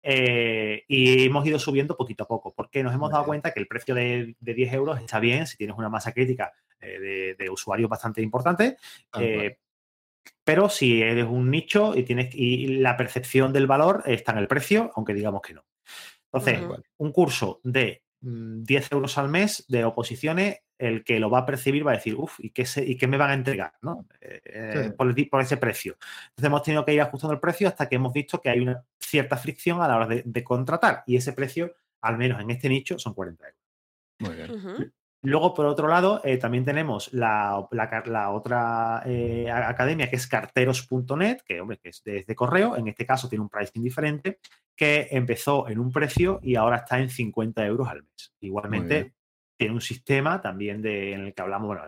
[0.03, 3.67] Eh, y hemos ido subiendo poquito a poco, porque nos hemos dado cuenta que el
[3.67, 8.21] precio de, 10 euros está bien si tienes una masa crítica eh, de, usuarios bastante
[8.21, 8.77] importante.
[10.43, 14.47] pero si eres un nicho y tienes y la percepción del valor está en el
[14.47, 15.65] precio, aunque digamos que no.
[16.31, 21.39] Entonces, un curso de 10 mm, euros al mes de oposiciones, el que lo va
[21.39, 24.05] a percibir va a decir, uff, ¿y qué, ¿y qué me van a entregar ¿no?
[24.21, 25.97] Eh, eh, por, ese precio?
[26.29, 28.83] Entonces hemos tenido que ir ajustando el precio hasta que hemos visto que hay una
[28.99, 32.99] cierta fricción a la hora de, contratar y ese precio, al menos en este nicho,
[32.99, 33.61] son 40 euros.
[34.19, 34.93] Muy bien.
[35.27, 41.59] Luego, por otro lado, eh, también tenemos la, otra eh, academia que es carteros.net, que,
[41.59, 42.77] hombre, que es de, correo.
[42.77, 44.39] En este caso tiene un pricing diferente,
[44.73, 48.35] que empezó en un precio y ahora está en 50 euros al mes.
[48.39, 49.15] Igualmente,
[49.57, 51.81] tiene un sistema también de, en el que hablamos, bueno,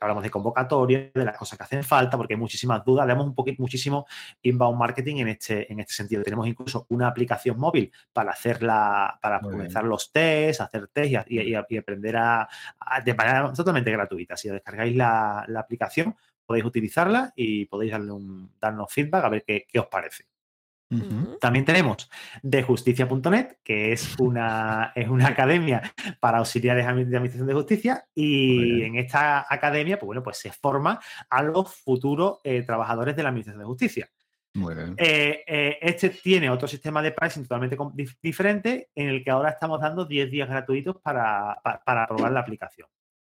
[0.00, 3.06] hablamos de convocatoria, de las cosas que hacen falta, porque hay muchísimas dudas.
[3.06, 4.06] Damos un poquito, muchísimo
[4.42, 6.22] inbound marketing en este, en este sentido.
[6.22, 11.54] Tenemos incluso una aplicación móvil para hacer la, para comenzar los tests, hacer test y,
[11.54, 12.48] aprender a,
[13.04, 14.36] de manera totalmente gratuita.
[14.36, 16.14] Si descargáis la, aplicación,
[16.44, 20.31] podéis utilizarla y podéis darle un, darnos feedback a ver qué os parece.
[21.40, 22.10] También tenemos
[22.42, 25.82] de justicia.net, que es una, es una academia
[26.20, 31.00] para auxiliares de administración de justicia, y en esta academia, pues bueno, pues se forma
[31.30, 34.10] a los futuros eh, trabajadores de la administración de justicia.
[34.54, 34.94] Muy bien.
[34.98, 37.76] Eh, eh, este tiene otro sistema de pricing totalmente
[38.20, 41.58] diferente, en el que ahora estamos dando 10 días gratuitos para,
[42.06, 42.88] probar la aplicación.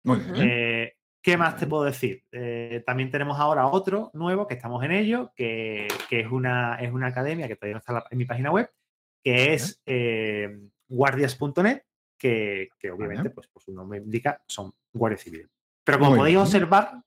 [0.03, 0.91] Muy bien.
[1.25, 2.23] ¿Qué más te puedo decir?
[2.31, 7.07] Eh, también tenemos ahora otro nuevo que estamos en ello, que, es, una, es una
[7.07, 8.69] academia que todavía no está en mi página web,
[9.23, 10.55] que es eh,
[10.87, 11.81] guardias.net,
[12.15, 15.49] que, obviamente, pues por su nombre indica, son guardias civiles.
[15.83, 17.01] Pero como podéis observar,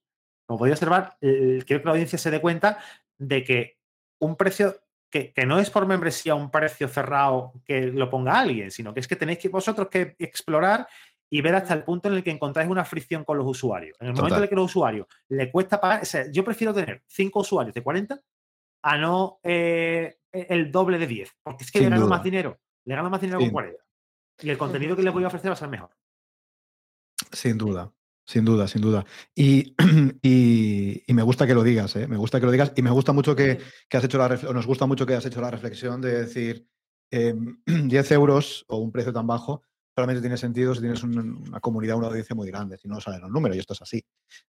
[0.46, 2.78] como podéis observar, quiero que la audiencia se dé cuenta
[3.18, 3.78] de que
[4.18, 8.72] un precio que, que, no es por membresía un precio cerrado que lo ponga alguien,
[8.72, 10.88] sino que es que tenéis que vosotros que explorar
[11.30, 13.96] y ver hasta el punto en el que encontráis una fricción con los usuarios.
[14.00, 16.72] En el momento en el que los usuarios le cuesta pagar, o sea, yo prefiero
[16.72, 18.20] tener 5 usuarios de 40
[18.82, 22.94] a no eh, el doble de 10, porque es que le gano más dinero, le
[22.94, 23.82] gano más dinero con 40.
[24.40, 25.90] Y el contenido que les voy a ofrecer va a ser mejor.
[27.32, 27.92] Sin duda.
[28.24, 29.04] Sin duda, sin duda.
[29.34, 29.74] Y,
[30.22, 32.06] y, me gusta que lo digas, ¿eh?
[32.06, 33.58] me gusta que lo digas y me gusta mucho que,
[33.88, 36.68] que has hecho la nos gusta mucho que has hecho la reflexión de decir
[37.10, 37.56] 10 em,
[38.10, 39.62] euros o un precio tan bajo
[39.98, 43.30] solamente tiene sentido si tienes una comunidad, una audiencia muy grande, si no salen los
[43.30, 44.04] números, y esto es así.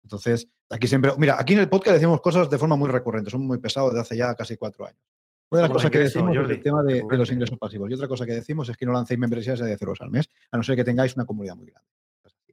[0.04, 3.48] Entonces, aquí siempre, mira, aquí en el podcast decimos cosas de forma muy recurrente, son
[3.48, 5.00] muy pesados desde hace ya casi cuatro años.
[5.50, 7.90] Una de las cosas que decimos es el tema de, los ingresos pasivos.
[7.90, 10.58] Y otra cosa que decimos es que no lancéis membresías de 0 al mes, a
[10.58, 11.88] no ser que tengáis una comunidad muy grande.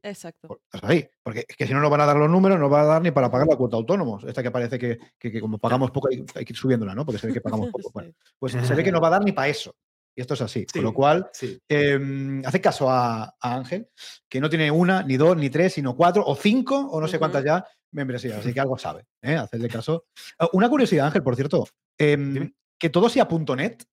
[0.00, 0.60] Exacto.
[0.82, 1.08] Ahí.
[1.22, 3.02] Porque es que si no nos van a dar los números, no va a dar
[3.02, 4.22] ni para pagar la cuota autónomos.
[4.24, 7.04] Esta que parece que, como pagamos poco hay, que ir subiéndola, ¿no?
[7.04, 7.90] Porque se ve que pagamos poco.
[7.92, 9.74] Bueno, pues se ve que no va a dar ni para eso.
[10.14, 10.66] Y esto es así.
[10.72, 11.28] Con lo cual,
[11.68, 13.88] em, hace caso a, Ángel,
[14.28, 17.18] que no tiene una, ni dos, ni tres, sino cuatro o cinco, o no sé
[17.18, 18.38] cuántas ya, membresías.
[18.38, 19.06] Así que algo sabe.
[19.22, 19.34] ¿eh?
[19.36, 20.06] Hacerle caso.
[20.38, 21.66] Ah, una curiosidad, Ángel, por cierto.
[21.98, 23.84] Em, que todo sea .net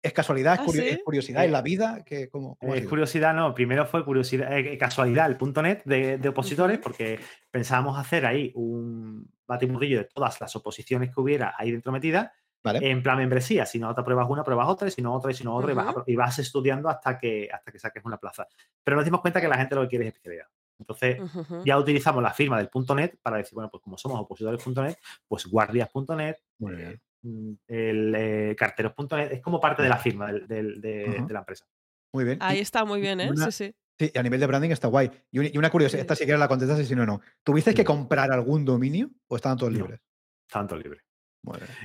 [0.00, 0.54] ¿Es casualidad?
[0.54, 2.04] ¿Es, ¿Ah, curiosidad en la vida?
[2.04, 3.52] que cómo, es curiosidad, no.
[3.52, 7.18] Primero fue curiosidad, eh, casualidad el punto net de, opositores, porque
[7.50, 12.30] pensábamos hacer ahí un batimurrillo de todas las oposiciones que hubiera ahí dentro metidas.
[12.64, 15.34] En plan membresía, si no te pruebas una, pruebas otra, y si no otra, y
[15.34, 15.72] si no otra,
[16.06, 18.46] y, vas, estudiando hasta que, hasta que saques una plaza.
[18.84, 20.46] Pero nos dimos cuenta que la gente lo que quiere es especialidad.
[20.78, 21.18] Entonces,
[21.64, 24.96] ya utilizamos la firma del .net para decir, bueno, pues como somos opositores.net,
[25.26, 27.00] pues guardias.net, bien.
[27.22, 31.66] Mm, el eh, carteros.net es como parte de la firma de, la empresa.
[32.12, 32.38] Muy bien.
[32.40, 33.30] Ahí está muy bien, ¿eh?
[33.36, 33.74] sí, sí.
[33.98, 35.10] Sí, a nivel de branding está guay.
[35.32, 37.20] Y, una curiosidad, esta si quieres la contestas y si no, no.
[37.42, 40.00] ¿Tuviste que comprar algún dominio o estaban todos libres?
[40.46, 41.07] estaban todos libres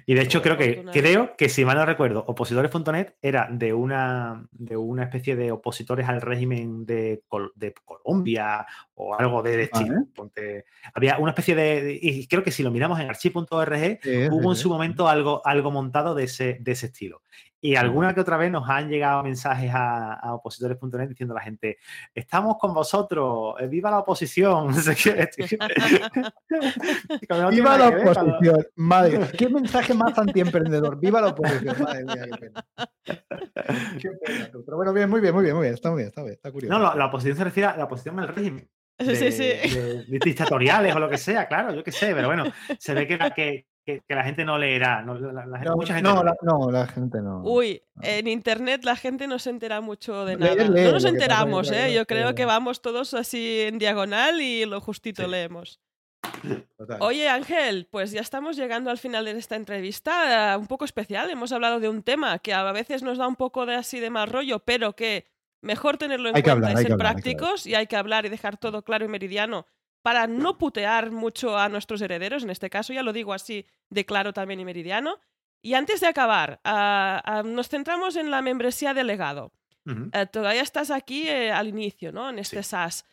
[0.05, 4.45] y de hecho creo que, creo que, si mal no recuerdo, opositores.net era de una,
[4.51, 7.23] de una especie de opositores al régimen de,
[7.55, 10.65] de Colombia o algo de, Chile.
[10.93, 13.99] había una especie de, y creo que si lo miramos en archive.org,
[14.31, 17.21] hubo en su momento algo, algo montado de ese, de ese estilo.
[17.63, 21.77] Y alguna que otra vez nos han llegado mensajes a, opositores.net diciendo a la gente,
[22.13, 24.67] estamos con vosotros, eh, viva la oposición.
[27.51, 29.29] viva la oposición, madre.
[29.37, 30.99] ¿Qué mensaje más antiemprendedor?
[30.99, 32.65] Viva la oposición, madre mía, qué pena.
[33.97, 34.49] Qué pena.
[34.51, 36.51] Pero bueno, bien, muy bien, muy bien, muy bien, está muy bien, está bien, está
[36.51, 36.77] curioso.
[36.77, 38.69] No, la, oposición se refiere a la oposición al régimen.
[38.99, 39.53] sí, sí.
[40.09, 42.43] dictatoriales o lo que sea, claro, yo qué sé, pero bueno,
[42.77, 45.01] se ve que, que, que, la gente no leerá.
[45.01, 47.41] No, la, no, mucha gente no, la, gente no.
[47.43, 50.55] Uy, en internet la gente no se entera mucho de nada.
[50.55, 51.93] no nos enteramos, ¿eh?
[51.93, 55.79] Yo creo que vamos todos así en diagonal y lo justito leemos.
[56.99, 61.29] Oye, Ángel, pues ya estamos llegando al final de esta entrevista, eh, un poco especial.
[61.29, 64.09] Hemos hablado de un tema que a veces nos da un poco de así de
[64.09, 65.25] mal rollo, pero que
[65.61, 69.05] mejor tenerlo en cuenta y ser prácticos y hay que hablar y dejar todo claro
[69.05, 69.65] y meridiano
[70.03, 74.05] para no putear mucho a nuestros herederos, en este caso ya lo digo así de
[74.05, 75.19] claro también y meridiano.
[75.61, 79.53] Y antes de acabar, ah, ah, nos centramos en la membresía de legado.
[79.85, 82.29] Eh, todavía estás aquí eh, al inicio, ¿no?
[82.29, 83.05] En este SAS.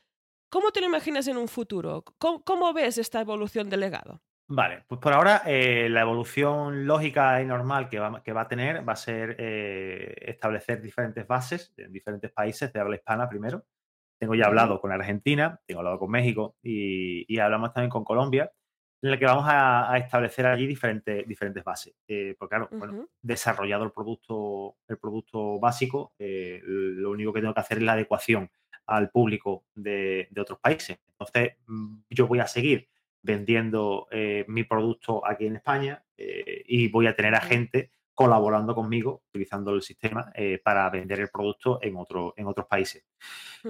[0.48, 2.04] ¿Cómo te lo imaginas en un futuro?
[2.18, 4.20] ¿Cómo, ves esta evolución del legado?
[4.48, 8.48] Vale, pues por ahora eh, la evolución lógica y normal que va, que va a
[8.48, 13.64] tener va a ser establecer diferentes bases en diferentes países de habla hispana primero.
[14.20, 18.52] Tengo ya hablado con Argentina, tengo hablado con México y, hablamos también con Colombia,
[19.00, 21.94] en la que vamos a, establecer allí diferentes, diferentes bases.
[22.06, 27.54] Eh, porque claro, bueno, desarrollado el producto, el producto básico, eh, lo único que tengo
[27.54, 28.50] que hacer es la adecuación
[28.84, 30.98] al público de, otros países.
[31.12, 32.90] Entonces, mm, yo voy a seguir
[33.22, 37.90] vendiendo eh, mi producto aquí en España y voy a tener a gente
[38.20, 43.06] colaborando conmigo, utilizando el sistema eh, para vender el producto en, otro, en otros países.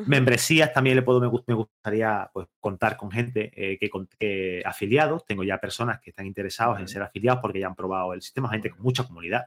[0.06, 5.24] Membresías también le puedo, me, gustaría pues, contar con gente eh, que, afiliados.
[5.24, 8.50] Tengo ya personas que están interesados en ser afiliados porque ya han probado el sistema,
[8.50, 9.46] gente con mucha comunidad.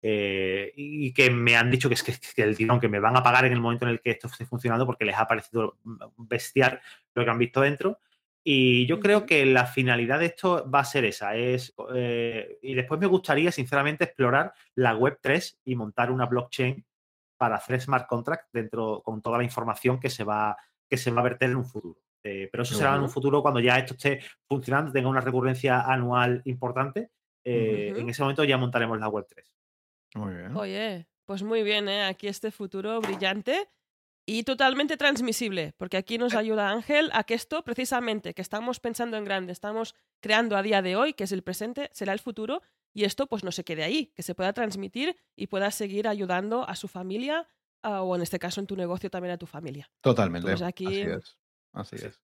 [0.00, 3.16] Eh, y que me han dicho que es que, que, el tirón que me van
[3.16, 5.76] a pagar en el momento en el que esto esté funcionando porque les ha parecido
[6.18, 6.80] bestial
[7.16, 7.98] lo que han visto dentro
[8.48, 11.34] y yo creo que la finalidad de esto va a ser esa.
[11.34, 16.86] Es, eh, y después me gustaría, sinceramente, explorar la web 3 y montar una blockchain
[17.36, 20.56] para hacer smart contract dentro con toda la información que se va,
[20.88, 21.98] que se va a verter en un futuro.
[22.22, 25.80] Eh, pero eso será en un futuro cuando ya esto esté funcionando, tenga una recurrencia
[25.80, 27.10] anual importante.
[27.42, 29.44] Eh, en ese momento ya montaremos la web 3.
[30.14, 30.56] Muy bien.
[30.56, 33.68] Oye, pues muy bien, aquí este futuro brillante
[34.26, 39.16] y totalmente transmisible, porque aquí nos ayuda Ángel a que esto precisamente, que estamos pensando
[39.16, 42.60] en grande, estamos creando a día de hoy, que es el presente, será el futuro,
[42.92, 46.68] y esto pues no se quede ahí, que se pueda transmitir y pueda seguir ayudando
[46.68, 47.46] a su familia
[47.82, 49.88] o en este caso en tu negocio también a tu familia.
[50.00, 50.52] Totalmente.
[50.64, 50.86] aquí...
[50.86, 51.38] Así es.
[51.72, 52.20] Así es.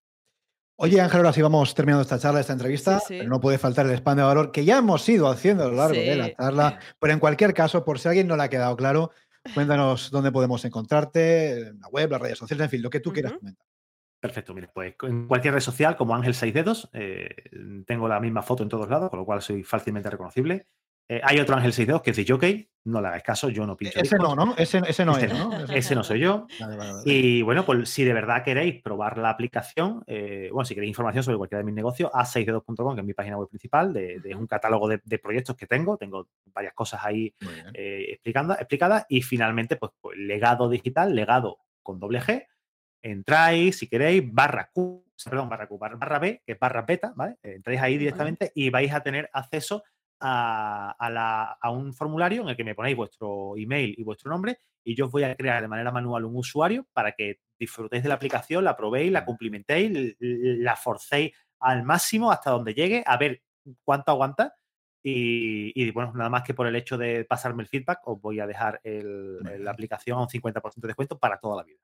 [0.75, 2.99] Oye, Ángel, ahora sí vamos terminando esta charla, esta entrevista.
[3.07, 5.75] Pero no puede faltar el spam de valor que ya hemos ido haciendo a lo
[5.75, 6.79] largo de la charla.
[6.99, 9.11] Pero en cualquier caso, por si a alguien no le ha quedado claro,
[9.53, 13.11] Cuéntanos dónde podemos encontrarte, en la web, las redes sociales, en fin, lo que tú
[13.11, 13.65] quieras comentar.
[14.19, 17.29] Perfecto, mire, pues en cualquier red social como Ángel 6 Dedos, eh,
[17.85, 20.67] tengo la misma foto en todos lados, con lo cual soy fácilmente reconocible.
[21.13, 23.67] Eh, hay otro Ángel 6 Dedos que es de Jockey, no le hagáis caso, yo
[23.67, 23.99] no pincho.
[23.99, 24.55] Ese no, ¿no?
[24.57, 25.65] Ese, ese no es, ¿no?
[25.71, 26.47] Ese no soy yo.
[27.05, 31.23] Y bueno, pues si de verdad queréis probar la aplicación, eh, bueno, si queréis información
[31.23, 34.87] sobre cualquiera de mis negocios, a6d2.com, que es mi página web principal, de, un catálogo
[34.87, 35.97] de, proyectos que tengo.
[35.97, 37.31] Tengo varias cosas ahí
[37.75, 39.05] eh, explicando, explicadas.
[39.07, 42.47] Y finalmente, pues, pues, legado digital, legado con doble G.
[43.03, 47.37] Entráis, si queréis, barra Q, perdón, barra Q, barra B, que es barra beta, ¿vale?
[47.43, 49.83] Entráis ahí directamente y vais a tener acceso
[50.23, 55.05] a, un formulario en el que me ponéis vuestro email y vuestro nombre y yo
[55.05, 58.63] os voy a crear de manera manual un usuario para que disfrutéis de la aplicación,
[58.63, 63.41] la probéis, la cumplimentéis, la forcéis al máximo hasta donde llegue, a ver
[63.83, 64.55] cuánto aguanta.
[65.05, 68.47] Y, bueno, nada más que por el hecho de pasarme el feedback, os voy a
[68.47, 71.79] dejar la aplicación a un 50% de descuento para toda la vida.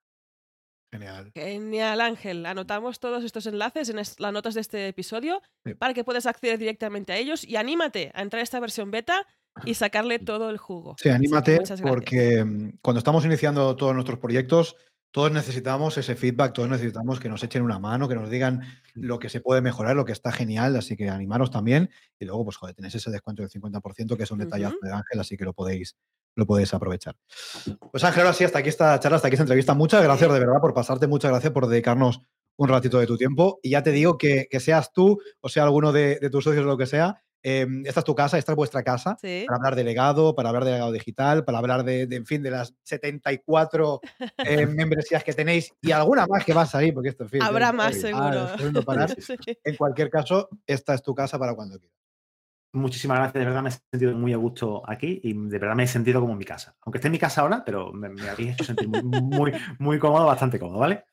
[0.91, 1.31] Genial.
[1.35, 2.45] Genial, Ángel.
[2.45, 5.41] Anotamos todos estos enlaces en las notas de este episodio
[5.77, 9.27] para que puedas acceder directamente a ellos y anímate a entrar a esta versión beta
[9.65, 10.95] y sacarle todo el jugo.
[10.99, 14.75] Sí, anímate porque mm, cuando estamos iniciando todos nuestros proyectos,
[15.11, 18.61] todos necesitamos ese feedback, todos necesitamos que nos echen una mano, que nos digan
[18.93, 21.89] lo que se puede mejorar, lo que está genial, así que animaros también.
[22.19, 25.19] Y luego, pues joder, tenéis ese descuento del 50%, que es un detallazo de Ángel,
[25.19, 25.97] así que lo podéis,
[26.35, 27.15] lo podéis aprovechar.
[27.91, 29.73] Pues Ángel, ahora sí, hasta aquí esta charla, hasta aquí esta entrevista.
[29.73, 32.21] Muchas gracias de verdad por pasarte, muchas gracias por dedicarnos
[32.57, 33.59] un ratito de tu tiempo.
[33.63, 36.77] Y ya te digo que, seas tú o sea alguno de, tus socios o lo
[36.77, 40.35] que sea, em, esta es tu casa, esta es vuestra casa, para hablar de legado,
[40.35, 44.01] para hablar de legado digital, para hablar de, en fin, de las 74
[44.37, 47.41] eh, membresías que tenéis y alguna más que va a salir, porque esto, en fin.
[47.41, 48.47] Habrá más, seguro.
[49.63, 51.99] En cualquier caso, esta es tu casa para cuando quieras.
[52.71, 55.83] Muchísimas gracias, de verdad me he sentido muy a gusto aquí y de verdad me
[55.83, 56.75] he sentido como en mi casa.
[56.81, 60.59] Aunque esté en mi casa ahora, pero me, habéis hecho sentir muy, muy, cómodo, bastante
[60.59, 61.05] cómodo, ¿vale?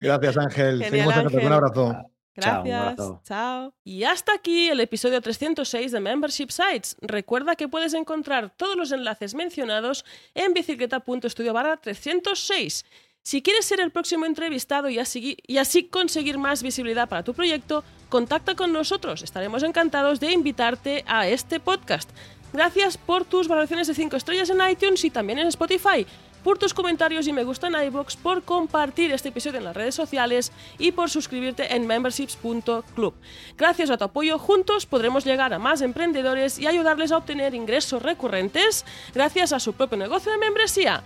[0.00, 0.82] Gracias, Ángel.
[0.82, 2.13] Seguimos Un abrazo.
[2.36, 2.96] Gracias.
[3.24, 6.96] Chao, Y hasta aquí el episodio 306 de Membership Sites.
[7.00, 10.04] Recuerda que puedes encontrar todos los enlaces mencionados
[10.34, 12.84] en bicicleta.studio barra 306.
[13.22, 17.32] Si quieres ser el próximo entrevistado y así, y así conseguir más visibilidad para tu
[17.32, 19.22] proyecto, contacta con nosotros.
[19.22, 22.10] Estaremos encantados de invitarte a este podcast.
[22.52, 26.06] Gracias por tus valoraciones de 5 estrellas en iTunes y también en Spotify,
[26.44, 29.94] por tus comentarios y me gusta en iBox, por compartir este episodio en las redes
[29.94, 33.14] sociales y por suscribirte en memberships.club.
[33.56, 38.02] Gracias a tu apoyo, juntos podremos llegar a más emprendedores y ayudarles a obtener ingresos
[38.02, 38.84] recurrentes
[39.14, 41.02] gracias a su propio negocio de membresía.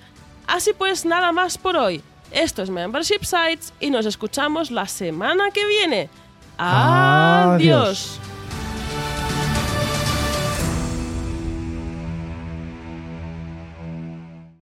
[0.47, 2.02] Así pues, nada más por hoy.
[2.31, 6.10] Esto es Membership Sites y nos escuchamos la semana que viene.
[6.59, 8.19] Adiós.